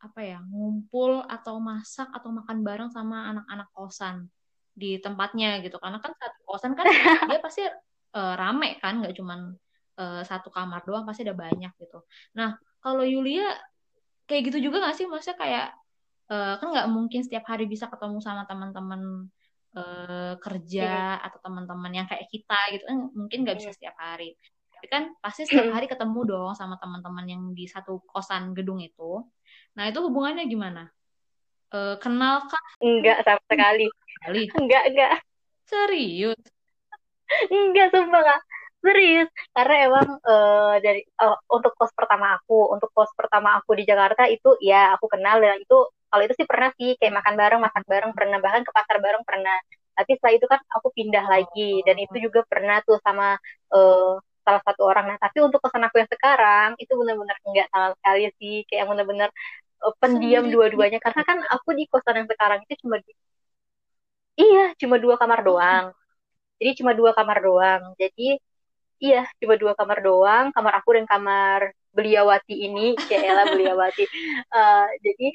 [0.05, 4.28] apa ya ngumpul atau masak atau makan bareng sama anak-anak kosan
[4.76, 5.80] di tempatnya gitu.
[5.80, 6.84] Karena kan satu kosan kan
[7.30, 7.64] dia pasti
[8.14, 9.55] uh, rame kan nggak cuman
[9.96, 12.05] uh, satu kamar doang pasti ada banyak gitu.
[12.36, 13.48] Nah kalau Yulia
[14.28, 15.07] kayak gitu juga nggak sih?
[15.09, 15.66] Maksudnya kayak
[16.28, 19.30] uh, kan nggak mungkin setiap hari bisa ketemu sama teman-teman
[19.78, 21.26] uh, kerja hmm.
[21.30, 22.84] atau teman-teman yang kayak kita gitu.
[22.84, 24.36] Kan mungkin nggak bisa setiap hari.
[24.74, 29.24] Tapi kan pasti setiap hari ketemu dong sama teman-teman yang di satu kosan gedung itu
[29.75, 30.95] nah itu hubungannya gimana?
[31.75, 32.64] Uh, kenal kah?
[32.79, 33.87] Enggak sama sekali.
[33.91, 34.43] Sekali.
[34.55, 35.11] Enggak enggak.
[35.66, 36.41] Serius?
[37.51, 38.41] Enggak sumpah kak.
[38.85, 39.29] Serius.
[39.51, 44.31] Karena emang uh, dari uh, untuk kos pertama aku untuk kos pertama aku di Jakarta
[44.31, 45.43] itu ya aku kenal.
[45.43, 48.39] Dan itu kalau itu sih pernah sih kayak makan bareng masak bareng pernah.
[48.39, 49.59] Bahkan ke pasar bareng pernah.
[49.99, 51.83] Tapi setelah itu kan aku pindah lagi.
[51.83, 53.35] Dan itu juga pernah tuh sama
[53.75, 54.14] uh,
[54.45, 55.11] salah satu orang.
[55.11, 58.57] Nah tapi untuk kosan aku yang sekarang itu benar-benar enggak sama sekali sih.
[58.68, 59.31] Kayak benar-benar
[59.85, 63.12] uh, pendiam dua-duanya karena kan aku di kosan yang sekarang itu cuma di
[64.41, 65.87] iya cuma dua kamar doang.
[66.59, 67.82] Jadi cuma dua kamar doang.
[68.01, 68.41] Jadi
[69.03, 71.61] iya cuma dua kamar doang kamar aku dan kamar
[71.95, 72.97] beliawati ini.
[73.09, 74.05] Kayak Ella beliawati.
[74.51, 75.26] Uh, jadi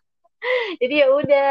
[0.80, 1.50] jadi ya udah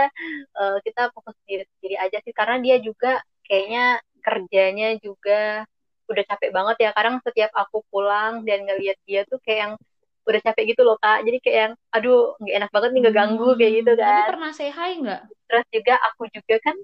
[0.60, 2.34] uh, kita fokus sendiri sendiri aja sih.
[2.36, 5.66] Karena dia juga kayaknya kerjanya juga
[6.12, 6.90] udah capek banget ya.
[6.96, 9.74] Kadang setiap aku pulang dan ngeliat dia tuh kayak yang
[10.22, 13.58] udah capek gitu loh kak jadi kayak yang aduh nggak enak banget nih ngeganggu hmm,
[13.58, 16.78] kayak gitu kan tapi pernah say hi nggak terus juga aku juga kan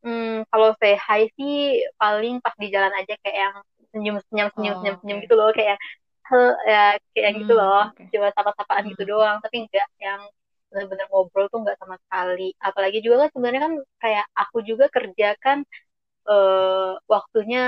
[0.00, 3.54] Hmm, kalau say hi sih paling pas di jalan aja kayak yang
[3.92, 5.24] senyum senyum senyum oh, senyum senyum okay.
[5.28, 5.76] gitu loh kayak
[6.64, 8.08] ya kayak hmm, gitu loh okay.
[8.08, 8.96] cuma sapa-sapaan gitu hmm.
[8.96, 10.20] gitu doang tapi enggak yang
[10.72, 15.28] benar-benar ngobrol tuh enggak sama sekali apalagi juga kan sebenarnya kan kayak aku juga kerja
[15.42, 15.58] kan
[16.30, 17.64] uh, waktunya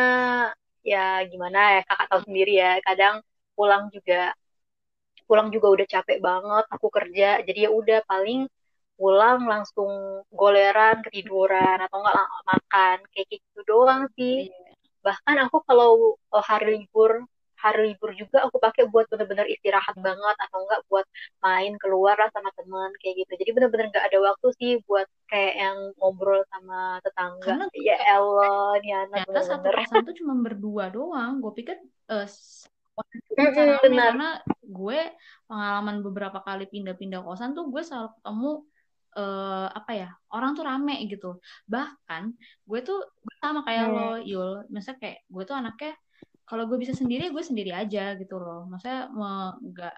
[0.80, 3.20] ya gimana ya kakak tahu sendiri ya kadang
[3.52, 4.32] pulang juga
[5.28, 7.28] pulang juga udah capek banget aku kerja.
[7.46, 8.46] Jadi ya udah paling
[8.96, 12.16] pulang langsung goleran ketiduran atau enggak
[12.46, 12.96] makan.
[13.12, 14.50] Kayak gitu doang sih.
[14.50, 14.70] Iya.
[15.02, 17.26] bahkan aku kalau uh, hari libur
[17.62, 21.06] hari libur juga aku pakai buat bener-bener istirahat banget atau enggak buat
[21.38, 23.32] main keluar lah sama teman kayak gitu.
[23.38, 27.46] Jadi bener-bener nggak ada waktu sih buat kayak yang ngobrol sama tetangga.
[27.46, 29.70] Karena ya Allah nih anak satu
[30.02, 31.38] tuh cuma berdua doang.
[31.38, 31.78] Gue pikir
[32.10, 32.26] uh,
[32.92, 35.00] mm karena gue
[35.48, 38.52] pengalaman beberapa kali pindah-pindah kosan tuh gue selalu ketemu
[39.16, 41.40] uh, apa ya orang tuh rame gitu.
[41.68, 42.22] Bahkan
[42.68, 43.00] gue tuh
[43.40, 43.94] sama kayak hmm.
[43.94, 44.52] lo Yul.
[44.72, 45.92] Misalnya kayak gue tuh anaknya
[46.44, 48.68] kalau gue bisa sendiri gue sendiri aja gitu loh.
[48.68, 49.08] Maksudnya
[49.60, 49.96] nggak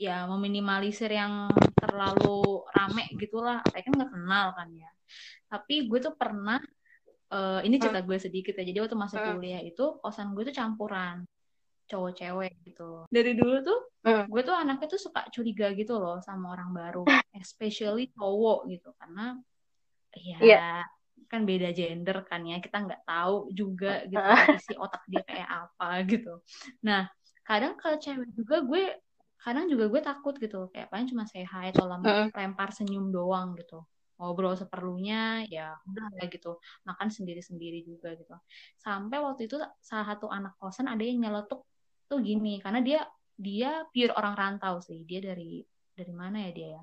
[0.00, 3.60] ya meminimalisir yang terlalu rame gitulah.
[3.68, 4.90] Saya kan nggak kenal kan ya.
[5.48, 6.60] Tapi gue tuh pernah
[7.32, 8.64] uh, ini cerita gue sedikit ya.
[8.64, 11.24] Jadi waktu masuk kuliah itu kosan gue tuh campuran
[11.92, 13.04] cowok cewek gitu.
[13.12, 14.24] Dari dulu tuh mm.
[14.32, 17.04] gue tuh anaknya tuh suka curiga gitu loh sama orang baru
[17.44, 18.96] especially cowok gitu.
[18.96, 19.36] Karena
[20.16, 20.80] ya yeah.
[21.28, 25.88] kan beda gender kan ya kita nggak tahu juga gitu isi otak dia kayak apa
[26.08, 26.40] gitu.
[26.80, 27.12] Nah
[27.44, 28.84] kadang ke cewek juga gue
[29.42, 30.70] kadang juga gue takut gitu.
[30.70, 32.38] Kayak paling cuma say hi atau lempar, mm.
[32.38, 33.82] lempar senyum doang gitu.
[34.22, 36.62] Ngobrol seperlunya ya udah ya gitu.
[36.86, 38.32] Makan sendiri sendiri juga gitu.
[38.78, 41.66] Sampai waktu itu salah satu anak kosan ada yang nyeletuk
[42.12, 43.00] tuh gini karena dia
[43.42, 45.02] dia pure orang rantau sih.
[45.08, 45.64] Dia dari
[45.96, 46.82] dari mana ya dia ya?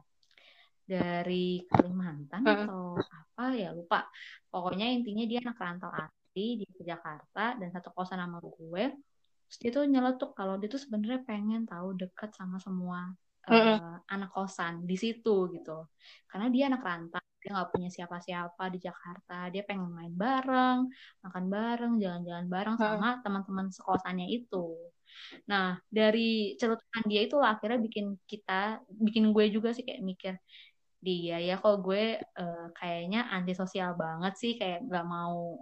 [0.90, 2.54] Dari Kalimantan hmm.
[2.66, 3.70] atau apa ya?
[3.72, 4.10] Lupa.
[4.50, 8.84] Pokoknya intinya dia anak rantau asli di Jakarta dan satu kosan sama gue.
[9.50, 13.10] Terus dia tuh nyeletuk kalau dia tuh sebenarnya pengen tahu dekat sama semua
[13.50, 15.86] uh, uh, anak kosan di situ gitu.
[16.26, 19.48] Karena dia anak rantau dia nggak punya siapa-siapa di Jakarta.
[19.54, 20.90] Dia pengen main bareng
[21.24, 24.76] makan bareng jalan-jalan bareng sama teman-teman sekosannya itu
[25.50, 30.34] Nah, dari celutukan dia itu akhirnya bikin kita, bikin gue juga sih kayak mikir,
[31.00, 35.56] dia ya kok gue uh, kayaknya antisosial banget sih, kayak gak mau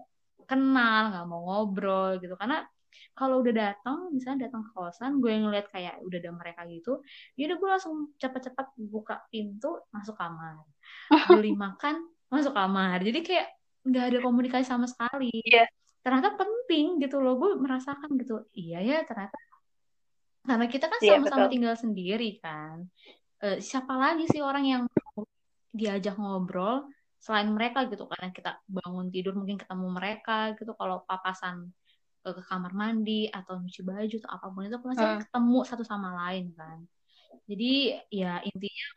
[0.49, 2.33] kenal, gak mau ngobrol gitu.
[2.39, 2.65] Karena
[3.13, 7.01] kalau udah datang, misalnya datang ke kosan, gue ngeliat kayak udah ada mereka gitu,
[7.37, 10.65] ya udah gue langsung cepet-cepet buka pintu, masuk kamar.
[11.29, 12.97] Beli makan, masuk kamar.
[13.01, 13.47] Jadi kayak
[13.87, 15.31] nggak ada komunikasi sama sekali.
[15.45, 15.69] Yeah.
[16.07, 18.47] Ternyata penting gitu loh, gue merasakan gitu.
[18.55, 19.35] Iya ya, ternyata
[20.47, 22.87] karena kita kan iya, sama-sama yeah, tinggal sendiri kan.
[23.43, 24.83] Uh, siapa lagi sih orang yang
[25.75, 26.87] diajak ngobrol
[27.19, 31.67] selain mereka gitu karena kita bangun tidur mungkin ketemu mereka gitu kalau papasan
[32.23, 35.19] uh, ke kamar mandi atau nyuci baju atau apa pun itu pasti uh.
[35.19, 36.79] ketemu satu sama lain kan.
[37.43, 38.87] Jadi ya intinya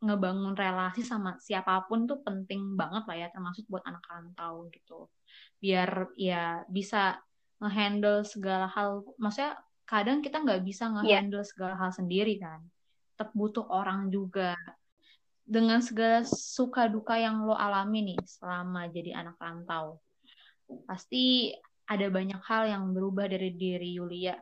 [0.00, 5.08] ngebangun relasi sama siapa pun tuh penting banget lah ya termasuk buat anak rantau gitu.
[5.60, 7.20] Biar ya bisa
[7.60, 10.92] ngehandle segala hal maksudnya kadang kita nggak bisa iya.
[11.20, 11.50] ngehandle yeah.
[11.50, 12.64] segala hal sendiri kan
[13.12, 14.56] tetap butuh orang juga
[15.44, 20.00] dengan segala suka duka yang lo alami nih selama jadi anak rantau
[20.88, 21.52] pasti
[21.84, 24.38] ada banyak hal yang berubah dari diri Yulia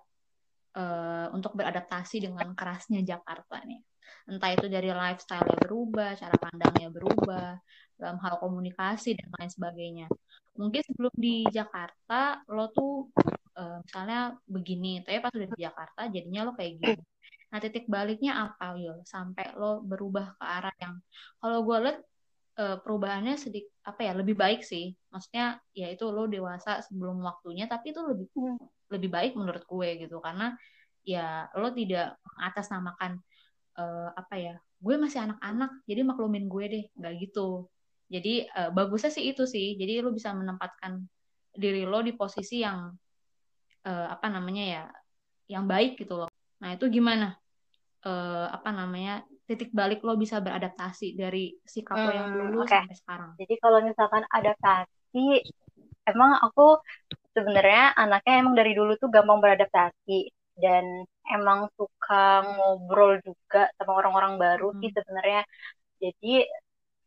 [0.76, 3.80] uh, untuk beradaptasi dengan kerasnya Jakarta nih
[4.28, 7.56] entah itu dari lifestyle-nya berubah cara pandangnya berubah
[7.98, 10.06] dalam hal komunikasi dan lain sebagainya.
[10.54, 13.11] Mungkin sebelum di Jakarta lo tuh
[13.59, 17.02] uh, misalnya begini tapi pas udah di Jakarta jadinya lo kayak gini.
[17.48, 20.94] Nah titik baliknya apa yo sampai lo berubah ke arah yang
[21.42, 21.98] kalau gue liat
[22.59, 24.94] uh, perubahannya sedikit apa ya lebih baik sih.
[25.11, 28.59] Maksudnya ya itu lo dewasa sebelum waktunya tapi itu lebih hmm.
[28.94, 30.18] lebih baik menurut gue gitu.
[30.22, 30.54] Karena
[31.06, 33.22] ya lo tidak mengatasnamakan
[33.78, 37.70] uh, apa ya gue masih anak-anak jadi maklumin gue deh nggak gitu.
[38.08, 41.06] Jadi uh, bagusnya sih itu sih jadi lo bisa menempatkan
[41.54, 42.90] diri lo di posisi yang
[43.86, 44.84] uh, apa namanya ya
[45.48, 46.30] yang baik gitu loh.
[46.62, 47.38] Nah itu gimana?
[47.98, 52.58] Uh, apa namanya titik balik lo bisa beradaptasi dari sikap hmm, lo yang hmm, dulu
[52.62, 52.78] okay.
[52.78, 53.30] sampai sekarang.
[53.42, 55.26] Jadi kalau misalkan adaptasi
[56.06, 56.78] emang aku
[57.34, 60.30] sebenarnya anaknya emang dari dulu tuh gampang beradaptasi.
[60.58, 64.78] Dan emang suka ngobrol juga sama orang-orang baru hmm.
[64.82, 65.42] sih sebenarnya.
[65.98, 66.34] Jadi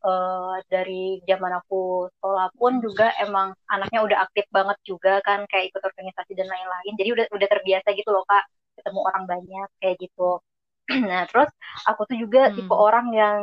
[0.05, 5.73] uh, dari zaman aku sekolah pun juga emang anaknya udah aktif banget juga kan kayak
[5.73, 6.93] ikut organisasi dan lain-lain.
[6.99, 8.45] Jadi udah udah terbiasa gitu loh kak
[8.81, 10.41] ketemu orang banyak kayak gitu.
[11.09, 11.49] Nah terus
[11.87, 12.55] aku tuh juga hmm.
[12.57, 13.39] tipe orang yang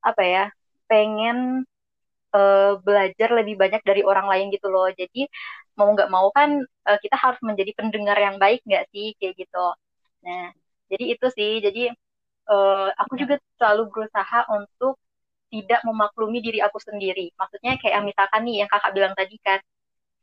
[0.00, 0.44] apa ya
[0.86, 1.66] pengen
[2.34, 4.88] uh, belajar lebih banyak dari orang lain gitu loh.
[4.94, 5.26] Jadi
[5.76, 9.66] mau nggak mau kan uh, kita harus menjadi pendengar yang baik nggak sih kayak gitu
[10.26, 10.50] nah
[10.90, 11.52] jadi itu sih.
[11.62, 11.82] Jadi
[12.50, 13.20] uh, aku ya.
[13.26, 14.98] juga selalu berusaha untuk
[15.50, 17.30] tidak memaklumi diri aku sendiri.
[17.38, 19.60] Maksudnya kayak misalkan nih yang kakak bilang tadi kan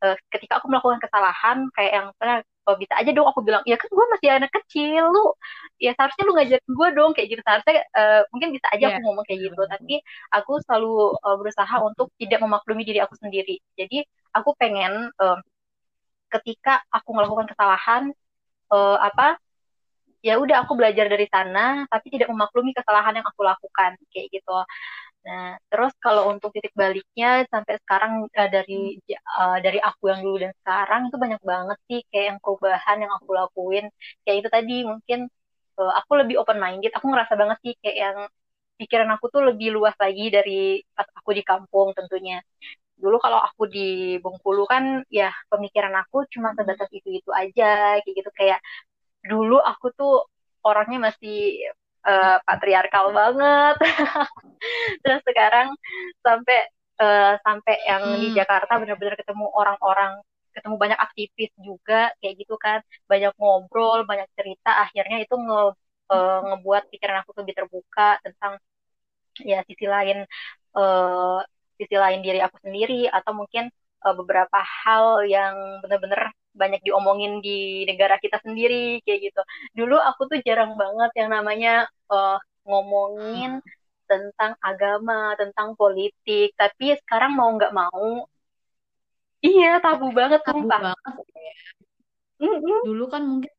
[0.03, 2.37] uh, ketika aku melakukan kesalahan kayak yang misalnya
[2.67, 5.35] oh, bisa aja dong aku bilang ya kan gue masih anak kecil lu
[5.79, 7.41] ya seharusnya lu ngajak gue dong kayak gitu.
[7.43, 8.91] Seharusnya uh, mungkin bisa aja yeah.
[8.99, 9.61] aku ngomong kayak gitu.
[9.67, 9.95] Tapi
[10.31, 13.59] aku selalu uh, berusaha untuk tidak memaklumi diri aku sendiri.
[13.79, 14.03] Jadi
[14.35, 15.39] aku pengen uh,
[16.33, 18.09] ketika aku melakukan kesalahan
[18.73, 19.37] uh, apa
[20.27, 24.55] ya udah aku belajar dari sana tapi tidak memaklumi kesalahan yang aku lakukan kayak gitu
[25.27, 28.99] Nah, terus kalau untuk titik baliknya sampai sekarang uh, dari
[29.39, 33.11] uh, dari aku yang dulu dan sekarang itu banyak banget sih kayak yang perubahan yang
[33.17, 33.85] aku lakuin.
[34.23, 35.19] Kayak itu tadi mungkin
[35.79, 36.91] uh, aku lebih open minded.
[36.99, 38.17] Aku ngerasa banget sih kayak yang
[38.79, 42.43] pikiran aku tuh lebih luas lagi dari pas aku di kampung tentunya.
[42.99, 48.31] Dulu kalau aku di Bengkulu kan ya pemikiran aku cuma sebatas itu-itu aja kayak gitu
[48.39, 48.59] kayak
[49.23, 50.27] dulu aku tuh
[50.63, 51.71] orangnya masih
[52.07, 53.75] uh, patriarkal banget.
[55.03, 55.75] Terus sekarang
[56.23, 56.59] sampai
[56.99, 58.19] uh, sampai yang hmm.
[58.19, 60.19] di Jakarta benar-benar ketemu orang-orang
[60.53, 62.79] ketemu banyak aktivis juga kayak gitu kan.
[63.09, 64.85] Banyak ngobrol banyak cerita.
[64.85, 65.61] Akhirnya itu nge
[66.13, 68.59] uh, ngebuat pikiran aku lebih terbuka tentang
[69.41, 70.23] ya sisi lain
[70.77, 71.41] uh,
[71.73, 73.73] sisi lain diri aku sendiri atau mungkin
[74.05, 79.41] uh, beberapa hal yang benar-benar banyak diomongin di negara kita sendiri kayak gitu.
[79.73, 83.59] Dulu aku tuh jarang banget yang namanya uh, ngomongin
[84.05, 86.53] tentang agama, tentang politik.
[86.55, 88.29] Tapi sekarang mau nggak mau,
[89.41, 90.93] iya tabu banget tabu sumpah.
[90.93, 91.25] banget.
[92.41, 92.79] Mm -hmm.
[92.85, 93.51] Dulu kan mungkin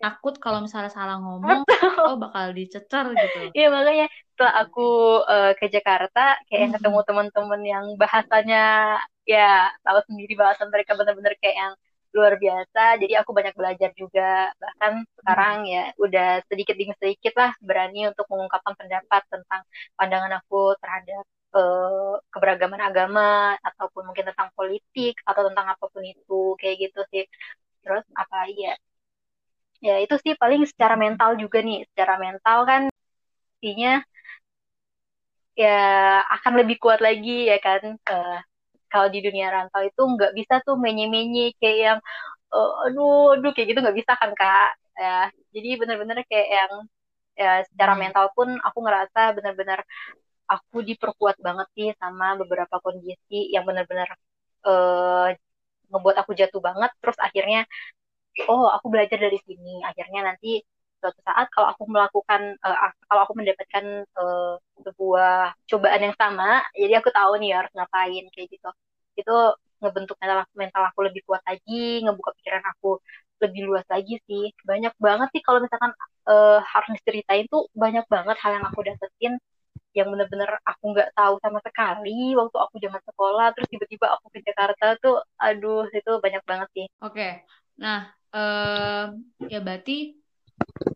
[0.00, 1.64] takut kalau misalnya salah ngomong
[2.08, 4.88] oh bakal dicecer gitu iya makanya setelah aku
[5.24, 8.64] uh, ke Jakarta kayak yang ketemu teman-teman yang bahasanya
[9.32, 11.74] ya tahu sendiri bahasan mereka benar-benar kayak yang
[12.14, 12.80] luar biasa.
[13.02, 14.54] Jadi aku banyak belajar juga.
[14.62, 19.62] Bahkan sekarang ya udah sedikit demi sedikit lah berani untuk mengungkapkan pendapat tentang
[19.98, 21.24] pandangan aku terhadap
[21.58, 26.54] uh, keberagaman agama ataupun mungkin tentang politik atau tentang apa pun itu.
[26.60, 27.24] Kayak gitu sih.
[27.82, 28.74] Terus apa ya?
[29.86, 31.84] Ya itu sih paling secara mental juga nih.
[31.92, 32.82] Secara mental kan
[33.58, 33.90] intinya
[35.62, 35.70] ya
[36.34, 37.82] akan lebih kuat lagi ya kan?
[38.06, 38.38] Uh,
[38.94, 41.98] kalau di dunia rantau itu nggak bisa tuh menye-menye kayak yang
[42.54, 44.70] uh, aduh aduh kayak gitu nggak bisa kan kak?
[44.94, 45.16] Ya
[45.54, 46.72] jadi bener-bener kayak yang
[47.34, 48.00] ya secara hmm.
[48.06, 49.82] mental pun aku ngerasa bener-bener
[50.46, 54.06] aku diperkuat banget sih sama beberapa kondisi yang bener-bener
[54.70, 55.34] uh,
[55.90, 56.90] ngebuat aku jatuh banget.
[57.02, 57.60] Terus akhirnya
[58.50, 59.82] oh aku belajar dari sini.
[59.82, 60.62] Akhirnya nanti
[61.04, 63.84] suatu saat kalau aku melakukan uh, kalau aku mendapatkan
[64.16, 68.70] uh, sebuah cobaan yang sama jadi aku tahu nih harus ngapain kayak gitu.
[69.20, 69.36] Itu
[69.84, 72.96] ngebentuk mental, mental aku lebih kuat lagi ngebuka pikiran aku
[73.44, 74.48] lebih luas lagi sih.
[74.64, 75.92] Banyak banget sih kalau misalkan
[76.32, 79.36] uh, harus diceritain tuh banyak banget hal yang aku dapetin
[79.94, 84.42] yang bener-bener aku nggak tahu sama sekali waktu aku zaman sekolah terus tiba-tiba aku ke
[84.42, 86.86] Jakarta tuh aduh itu banyak banget sih.
[86.98, 87.14] Oke.
[87.14, 87.32] Okay.
[87.74, 89.14] nah uh,
[89.46, 90.23] ya berarti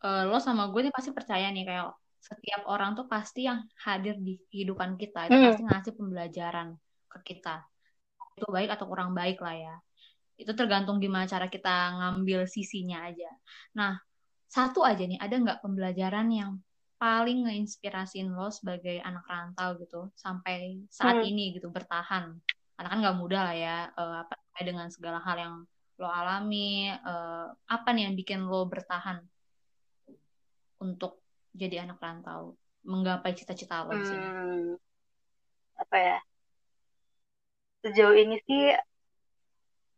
[0.04, 4.18] uh, lo sama gue nih pasti percaya nih kayak setiap orang tuh pasti yang hadir
[4.18, 5.46] di kehidupan kita itu hmm.
[5.48, 6.68] pasti ngasih pembelajaran
[7.08, 7.64] ke kita.
[8.36, 9.74] Itu baik atau kurang baik lah ya.
[10.38, 13.30] Itu tergantung gimana cara kita ngambil sisinya aja.
[13.78, 13.98] Nah
[14.48, 16.50] satu aja nih ada nggak pembelajaran yang
[16.98, 21.30] paling ngeinspirasiin lo sebagai anak rantau gitu sampai saat hmm.
[21.30, 22.34] ini gitu bertahan?
[22.74, 25.54] Karena kan nggak mudah lah ya uh, apa dengan segala hal yang
[25.98, 29.22] lo alami uh, apa nih yang bikin lo bertahan
[30.78, 31.22] untuk
[31.54, 32.54] jadi anak rantau
[32.86, 34.78] menggapai cita-cita lo hmm,
[35.76, 36.18] apa ya?
[37.84, 38.72] Sejauh ini sih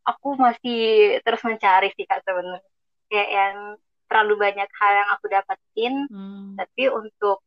[0.05, 0.81] aku masih
[1.23, 2.65] terus mencari sih kak sebenarnya.
[3.11, 3.57] Kayak yang
[4.11, 6.59] terlalu banyak hal yang aku dapetin hmm.
[6.59, 7.47] tapi untuk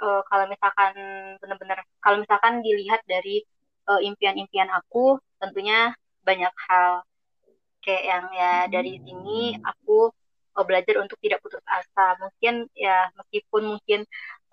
[0.00, 0.92] uh, kalau misalkan
[1.44, 3.44] benar-benar kalau misalkan dilihat dari
[3.84, 5.92] uh, impian-impian aku tentunya
[6.24, 7.04] banyak hal.
[7.82, 10.14] Kayak yang ya dari sini aku
[10.56, 14.00] uh, belajar untuk tidak putus asa mungkin ya meskipun mungkin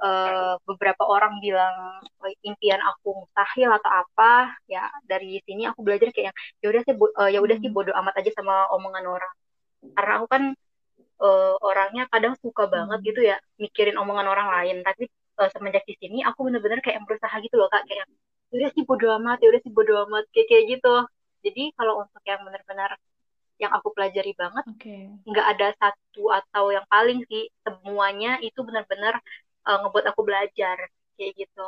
[0.04, 2.00] uh, beberapa orang bilang
[2.44, 6.94] impian aku mustahil atau apa ya dari sini aku belajar kayak yang ya udah sih
[6.96, 7.78] uh, ya udah sih hmm.
[7.78, 9.34] bodoh amat aja sama omongan orang
[9.96, 10.44] karena aku kan
[11.24, 13.08] uh, orangnya kadang suka banget hmm.
[13.12, 15.08] gitu ya mikirin omongan orang lain tapi
[15.40, 18.08] uh, semenjak di sini aku bener-bener kayak berusaha gitu loh kak kayak
[18.50, 20.96] ya udah sih bodo amat ya udah sih bodo amat kayak kayak gitu
[21.40, 22.98] jadi kalau untuk yang benar-benar
[23.60, 24.66] yang aku pelajari banget
[25.28, 25.54] nggak okay.
[25.60, 29.20] ada satu atau yang paling sih semuanya itu benar-benar
[29.68, 30.80] uh, ngebuat aku belajar
[31.20, 31.68] kayak gitu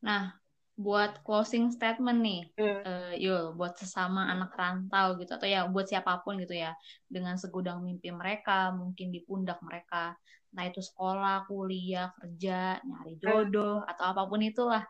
[0.00, 0.32] nah
[0.78, 2.80] buat closing statement nih, hmm.
[2.86, 6.70] uh, Yul, buat sesama anak rantau gitu, atau ya buat siapa pun gitu ya,
[7.10, 10.14] dengan segudang mimpi mereka, mungkin di pundak mereka,
[10.54, 13.22] nah itu sekolah, kuliah, kerja, nyari hmm.
[13.26, 13.90] jodoh, hmm.
[13.90, 14.86] atau apa pun itulah,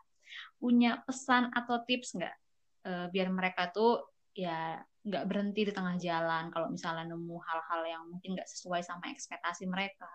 [0.61, 2.37] punya pesan atau tips nggak,
[2.85, 4.05] uh, biar mereka tuh
[4.37, 9.09] ya nggak berhenti di tengah jalan kalau misalnya nemu hal-hal yang mungkin nggak sesuai sama
[9.11, 10.09] ekspektasi mereka,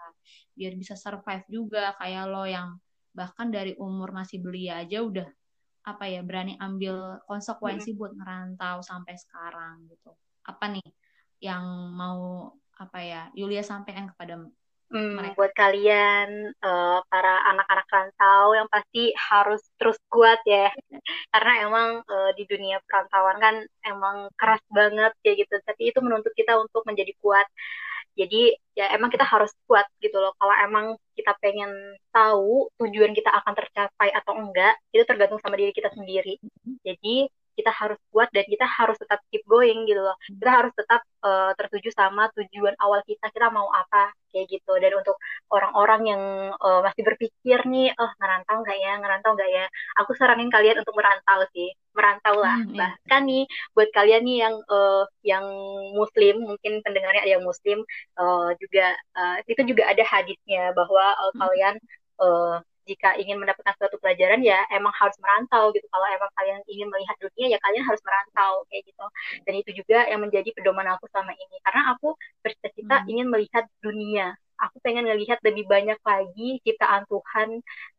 [0.54, 2.78] biar bisa survive juga kayak lo yang
[3.14, 5.30] bahkan dari umur masih belia aja udah
[5.84, 8.00] apa ya berani ambil konsekuensi hmm.
[8.00, 10.16] buat ngerantau sampai sekarang gitu
[10.48, 10.88] apa nih
[11.44, 14.39] yang mau apa ya Yulia sampaikan kepada
[14.94, 20.70] hmm, buat kalian uh, para anak-anak rantau yang pasti harus terus kuat ya.
[21.34, 23.56] Karena emang uh, di dunia perantauan kan
[23.89, 25.56] emang keras banget ya gitu.
[25.66, 27.50] Tapi itu menuntut kita untuk menjadi kuat.
[28.14, 30.38] Jadi ya emang kita harus kuat gitu loh.
[30.38, 30.86] Kalau emang
[31.18, 36.38] kita pengen tahu tujuan kita akan tercapai atau enggak, itu tergantung sama diri kita sendiri.
[36.86, 40.18] Jadi kita harus kuat dan kita harus tetap keep going gitu loh.
[40.26, 44.74] Kita harus tetap uh, tertuju sama tujuan awal kita, kita mau apa kayak gitu.
[44.82, 45.18] Dan untuk
[45.54, 46.24] orang-orang yang
[46.58, 49.66] uh, masih berpikir nih, oh ngerantau nggak ya, ngerantau nggak ya,
[50.01, 52.58] aku saranin kalian untuk merantau sih, merantau lah.
[52.58, 52.80] Hmm, iya.
[52.82, 53.43] Bahkan nih
[53.78, 55.45] buat kalian nih yang uh, yang
[55.93, 57.86] Muslim, mungkin pendengarnya ada yang Muslim
[58.18, 61.39] uh, juga uh, itu juga ada hadisnya bahwa uh, hmm.
[61.39, 61.76] kalian
[62.20, 65.86] uh, jika ingin mendapatkan suatu pelajaran ya emang harus merantau gitu.
[65.88, 69.05] Kalau emang kalian ingin melihat dunia ya kalian harus merantau kayak gitu.
[69.47, 71.55] Dan itu juga yang menjadi pedoman aku selama ini.
[71.63, 73.11] Karena aku bercita-cita hmm.
[73.11, 74.27] ingin melihat dunia.
[74.61, 77.49] Aku pengen ngelihat lebih banyak lagi ciptaan Tuhan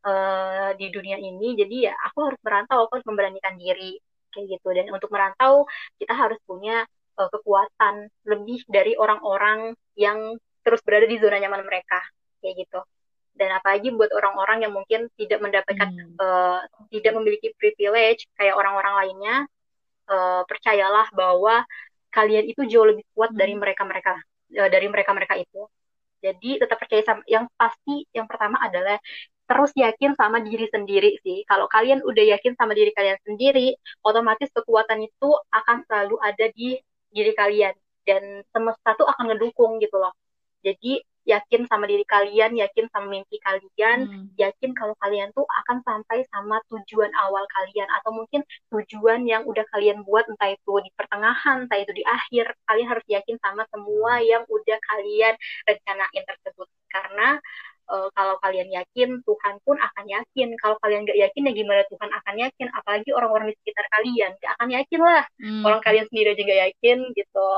[0.06, 1.56] uh, di dunia ini.
[1.58, 4.00] Jadi ya aku harus merantau aku harus memberanikan diri
[4.32, 4.68] kayak gitu.
[4.72, 5.68] Dan untuk merantau
[6.00, 6.84] kita harus punya
[7.20, 12.00] uh, kekuatan lebih dari orang-orang yang terus berada di zona nyaman mereka
[12.40, 12.80] kayak gitu
[13.34, 16.16] dan apalagi buat orang-orang yang mungkin tidak mendapatkan hmm.
[16.18, 19.36] uh, tidak memiliki privilege kayak orang-orang lainnya
[20.10, 21.66] uh, percayalah bahwa
[22.14, 23.38] kalian itu jauh lebih kuat hmm.
[23.38, 24.14] dari mereka-mereka
[24.58, 25.66] uh, dari mereka-mereka itu
[26.24, 28.96] jadi tetap percaya sama yang pasti yang pertama adalah
[29.44, 31.44] terus yakin sama diri sendiri sih.
[31.44, 36.80] Kalau kalian udah yakin sama diri kalian sendiri, otomatis kekuatan itu akan selalu ada di
[37.12, 37.76] diri kalian
[38.08, 40.16] dan semesta tuh akan ngedukung gitu loh.
[40.64, 44.26] Jadi yakin sama diri kalian, yakin sama mimpi kalian, hmm.
[44.36, 49.64] yakin kalau kalian tuh akan sampai sama tujuan awal kalian atau mungkin tujuan yang udah
[49.72, 54.20] kalian buat entah itu di pertengahan, entah itu di akhir, kalian harus yakin sama semua
[54.20, 56.68] yang udah kalian rencanain tersebut.
[56.92, 57.40] Karena
[57.90, 60.48] uh, kalau kalian yakin, Tuhan pun akan yakin.
[60.60, 62.66] Kalau kalian nggak yakin, ya gimana Tuhan akan yakin?
[62.72, 65.24] Apalagi orang-orang di sekitar kalian, gak akan yakin lah.
[65.40, 65.62] Hmm.
[65.66, 67.48] Orang kalian sendiri aja nggak yakin gitu.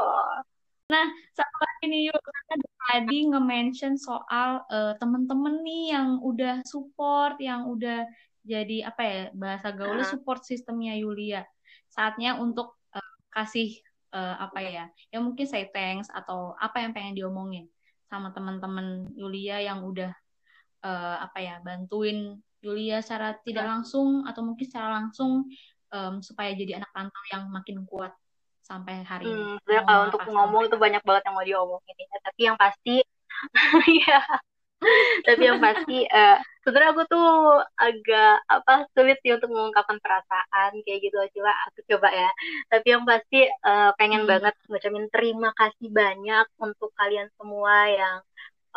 [0.87, 7.34] Nah, satu lagi nih yuk, kan tadi nge-mention soal uh, temen-temen nih yang udah support,
[7.43, 8.07] yang udah
[8.47, 11.43] jadi apa ya bahasa gaulnya support sistemnya Yulia.
[11.91, 13.74] Saatnya untuk uh, kasih
[14.14, 17.66] uh, apa ya, ya mungkin say thanks atau apa yang pengen diomongin
[18.07, 20.14] sama teman-teman Yulia yang udah
[20.87, 25.51] uh, apa ya bantuin Yulia secara tidak langsung atau mungkin secara langsung
[25.91, 28.14] um, supaya jadi anak rantau yang makin kuat
[28.66, 29.38] sampai hari ini.
[29.38, 32.18] Hmm, sebenarnya kalau untuk ngomong itu banyak banget yang mau diomongin ya.
[32.26, 32.96] Tapi yang pasti,
[34.10, 34.20] ya.
[35.24, 36.36] Tapi yang pasti, uh,
[36.66, 37.30] sebenarnya aku tuh
[37.78, 41.56] agak apa sulit sih untuk mengungkapkan perasaan kayak gitu aja lah.
[41.70, 42.30] Aku coba ya.
[42.68, 44.30] Tapi yang pasti uh, pengen hmm.
[44.34, 48.16] banget ngucapin terima kasih banyak untuk kalian semua yang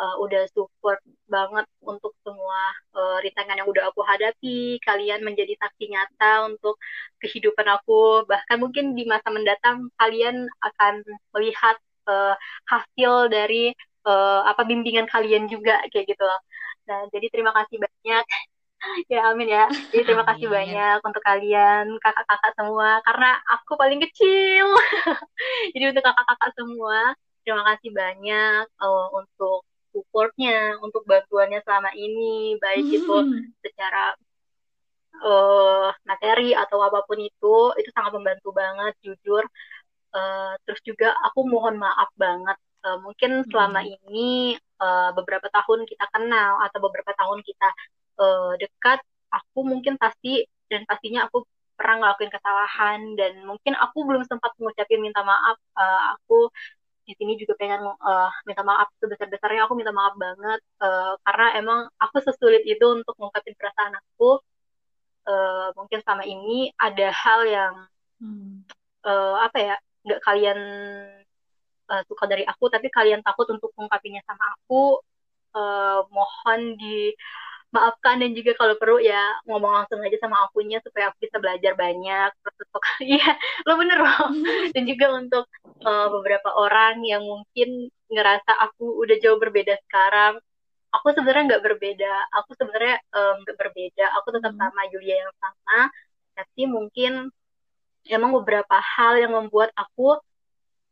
[0.00, 0.98] uh, udah support
[1.28, 4.80] banget untuk semua uh, rintangan yang udah aku hadapi.
[4.80, 6.80] Kalian menjadi saksi nyata untuk
[7.20, 8.24] kehidupan aku.
[8.24, 11.04] Bahkan mungkin di masa mendatang kalian akan
[11.36, 11.76] melihat
[12.08, 12.34] uh,
[12.66, 13.76] hasil dari
[14.08, 16.28] uh, apa bimbingan kalian juga kayak gitu.
[16.88, 18.24] Nah, jadi terima kasih banyak
[19.12, 20.56] ya amin ya jadi terima kasih amin.
[20.56, 24.66] banyak untuk kalian kakak-kakak semua karena aku paling kecil
[25.76, 27.12] jadi untuk kakak-kakak semua
[27.44, 32.96] terima kasih banyak uh, untuk supportnya untuk bantuannya selama ini baik hmm.
[33.02, 33.16] itu
[33.62, 34.14] secara
[35.22, 39.44] uh, materi atau apa pun itu itu sangat membantu banget jujur
[40.14, 43.90] uh, terus juga aku mohon maaf banget uh, mungkin selama hmm.
[44.00, 47.68] ini uh, beberapa tahun kita kenal atau beberapa tahun kita
[48.18, 51.46] uh, dekat aku mungkin pasti dan pastinya aku
[51.80, 56.52] pernah ngelakuin kesalahan dan mungkin aku belum sempat mengucapin minta maaf uh, aku
[57.04, 61.80] di sini juga pengen uh, minta maaf sebesar-besarnya aku minta maaf banget uh, karena emang
[61.96, 64.38] aku sesulit itu untuk mengungkapin perasaan aku
[65.26, 67.74] uh, mungkin sama ini ada hal yang
[68.20, 68.68] hmm.
[69.04, 69.76] uh, apa ya
[70.06, 70.58] nggak kalian
[71.90, 75.00] uh, suka dari aku tapi kalian takut untuk mengungkapinya sama aku
[75.56, 77.12] uh, mohon di
[77.70, 81.72] maafkan dan juga kalau perlu ya ngomong langsung aja sama akunya supaya aku bisa belajar
[81.78, 82.30] banyak.
[82.42, 82.82] Terus untuk
[83.14, 83.30] iya
[83.66, 84.26] lo bener loh.
[84.74, 85.44] Dan juga untuk
[85.86, 90.42] uh, beberapa orang yang mungkin ngerasa aku udah jauh berbeda sekarang
[90.90, 92.14] aku sebenarnya nggak berbeda.
[92.42, 92.96] Aku sebenarnya
[93.42, 94.04] nggak um, berbeda.
[94.20, 94.60] Aku tetap hmm.
[94.60, 95.80] sama Julia yang sama.
[96.34, 97.12] Tapi mungkin
[98.10, 100.18] emang beberapa hal yang membuat aku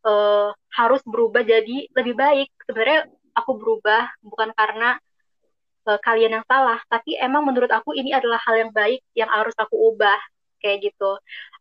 [0.06, 2.48] uh, harus berubah jadi lebih baik.
[2.66, 4.98] Sebenarnya aku berubah bukan karena
[5.88, 9.56] uh, kalian yang salah tapi emang menurut aku ini adalah hal yang baik yang harus
[9.56, 10.20] aku ubah
[10.60, 11.16] kayak gitu.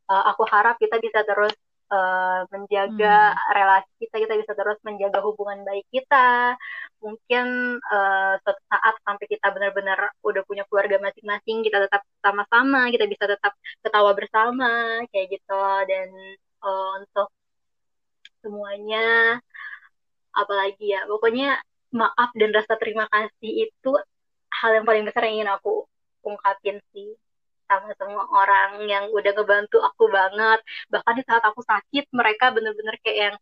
[0.09, 1.53] Uh, aku harap kita bisa terus
[1.91, 3.39] uh, menjaga hmm.
[3.55, 6.57] relasi kita kita bisa terus menjaga hubungan baik kita.
[6.99, 7.45] Mungkin
[7.79, 13.25] uh, suatu saat sampai kita benar-benar udah punya keluarga masing-masing kita tetap sama-sama kita bisa
[13.29, 13.53] tetap
[13.85, 15.63] ketawa bersama kayak gitu.
[15.87, 16.09] Dan
[16.63, 17.29] uh, untuk
[18.41, 19.37] semuanya
[20.37, 21.57] apalagi ya pokoknya
[21.91, 23.91] maaf dan rasa terima kasih itu
[24.51, 25.85] hal yang paling besar yang ingin aku
[26.23, 27.15] ungkapin sih.
[27.67, 30.59] Sama semua orang yang udah ngebantu aku banget.
[30.87, 33.35] Bahkan di saat aku sakit mereka bener-bener kayak yang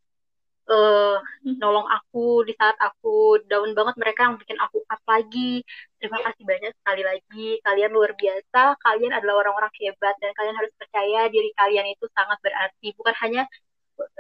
[0.69, 2.41] uh, nolong aku.
[2.47, 5.61] Di saat aku down banget mereka yang bikin aku up lagi.
[6.01, 7.47] Terima kasih banyak sekali lagi.
[7.61, 8.61] Kalian luar biasa.
[8.81, 12.87] Kalian adalah orang-orang hebat dan kalian harus percaya diri kalian itu sangat berarti.
[12.97, 13.43] Bukan hanya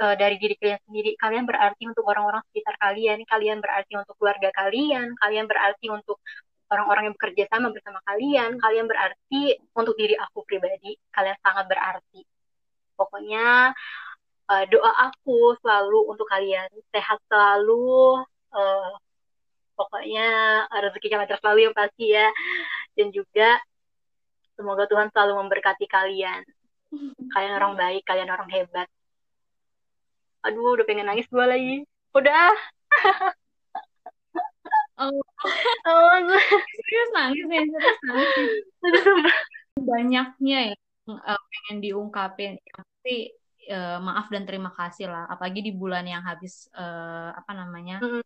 [0.01, 1.11] uh, dari diri kalian sendiri.
[1.19, 3.25] Kalian berarti untuk orang-orang sekitar kalian.
[3.25, 5.17] Kalian berarti untuk keluarga kalian.
[5.17, 6.21] Kalian berarti untuk
[6.69, 12.21] orang-orang yang bekerja sama bersama kalian, kalian berarti untuk diri aku pribadi, kalian sangat berarti.
[12.97, 13.75] Pokoknya
[14.49, 18.23] uh, doa aku selalu untuk kalian sehat selalu,
[18.55, 18.93] uh,
[19.77, 20.27] pokoknya
[20.71, 22.27] rezekinya lancar selalu yang pasti ya,
[22.97, 23.61] dan juga
[24.57, 26.41] semoga Tuhan selalu memberkati kalian.
[27.29, 28.87] Kalian orang baik, kalian orang hebat.
[30.47, 31.75] Aduh, udah pengen nangis gue lagi.
[32.15, 32.53] Udah.
[34.95, 35.11] Oh,
[35.91, 36.15] oh
[36.79, 38.51] serius nangis nih, serius nangis.
[39.75, 40.75] Banyaknya ya
[41.11, 42.55] uh, pengen diungkapin.
[42.55, 43.17] Yang pasti
[43.75, 45.27] uh, maaf dan terima kasih lah.
[45.27, 48.23] Apalagi di bulan yang habis uh, apa namanya mm.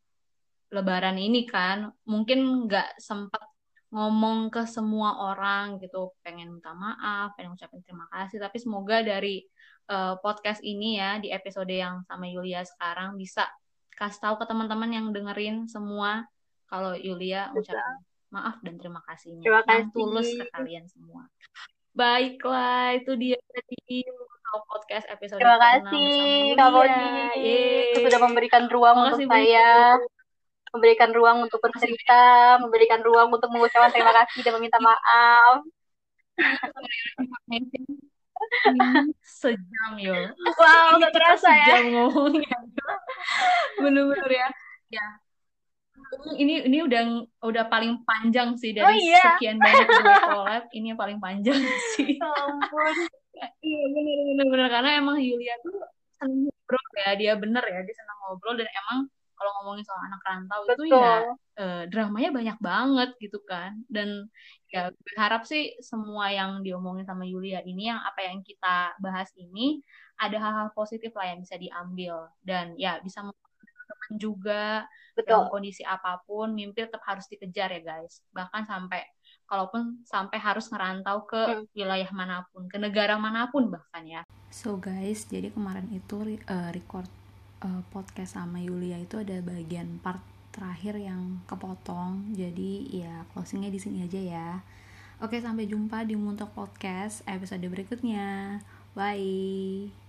[0.70, 3.42] Lebaran ini kan, mungkin nggak sempat
[3.90, 8.38] ngomong ke semua orang gitu, pengen minta maaf, pengen ngucapin terima kasih.
[8.38, 9.42] Tapi semoga dari
[9.90, 13.50] uh, podcast ini ya di episode yang sama Yulia sekarang bisa
[13.98, 16.30] kasih tahu ke teman-teman yang dengerin semua
[16.70, 19.74] kalau Yulia ucapkan maaf dan terima kasihnya terima kasih.
[19.74, 21.26] yang tulus ke kalian semua.
[21.98, 24.06] Baiklah, itu dia tadi
[24.66, 27.34] podcast episode Terima kasih Kak
[28.02, 29.98] sudah memberikan ruang untuk saya,
[30.74, 35.62] memberikan ruang untuk bercerita, memberikan ruang untuk mengucapkan terima kasih dan meminta maaf.
[39.22, 40.16] sejam yo.
[40.58, 41.66] Wow, gak terasa ya.
[41.76, 42.58] Sejam ngomongnya.
[43.78, 44.48] Bener-bener ya.
[44.90, 45.06] Ya,
[46.38, 47.02] ini ini udah
[47.46, 49.24] udah paling panjang sih dari oh, iya?
[49.36, 51.60] sekian banyak gue collab ini yang paling panjang
[51.96, 52.18] sih.
[52.20, 52.96] Oh, ampun.
[53.64, 55.80] Iya benar benar karena emang Yulia tuh
[56.20, 59.08] senang ngobrol ya dia bener ya dia senang ngobrol dan emang
[59.40, 60.76] kalau ngomongin soal anak rantau Betul.
[60.76, 61.16] itu ya
[61.56, 64.28] eh, dramanya banyak banget gitu kan dan
[64.68, 69.32] ya gue harap sih semua yang diomongin sama Yulia ini yang apa yang kita bahas
[69.40, 69.80] ini
[70.20, 73.24] ada hal-hal positif lah yang bisa diambil dan ya bisa
[73.90, 74.86] teman juga
[75.18, 75.26] Betul.
[75.26, 78.22] dalam kondisi apa pun mimpi tetap harus dikejar ya guys.
[78.30, 79.02] Bahkan sampai
[79.50, 81.74] kalaupun sampai harus ngerantau ke hmm.
[81.74, 84.22] wilayah mana pun ke negara mana pun bahkan ya.
[84.54, 87.10] So guys jadi kemarin itu uh, record
[87.66, 90.22] uh, podcast sama Yulia itu ada bagian part
[90.54, 92.38] terakhir yang kepotong.
[92.38, 94.50] Jadi ya closingnya di sini aja ya.
[95.20, 98.62] Oke sampai jumpa di Muntok Podcast episode berikutnya.
[98.96, 100.09] Bye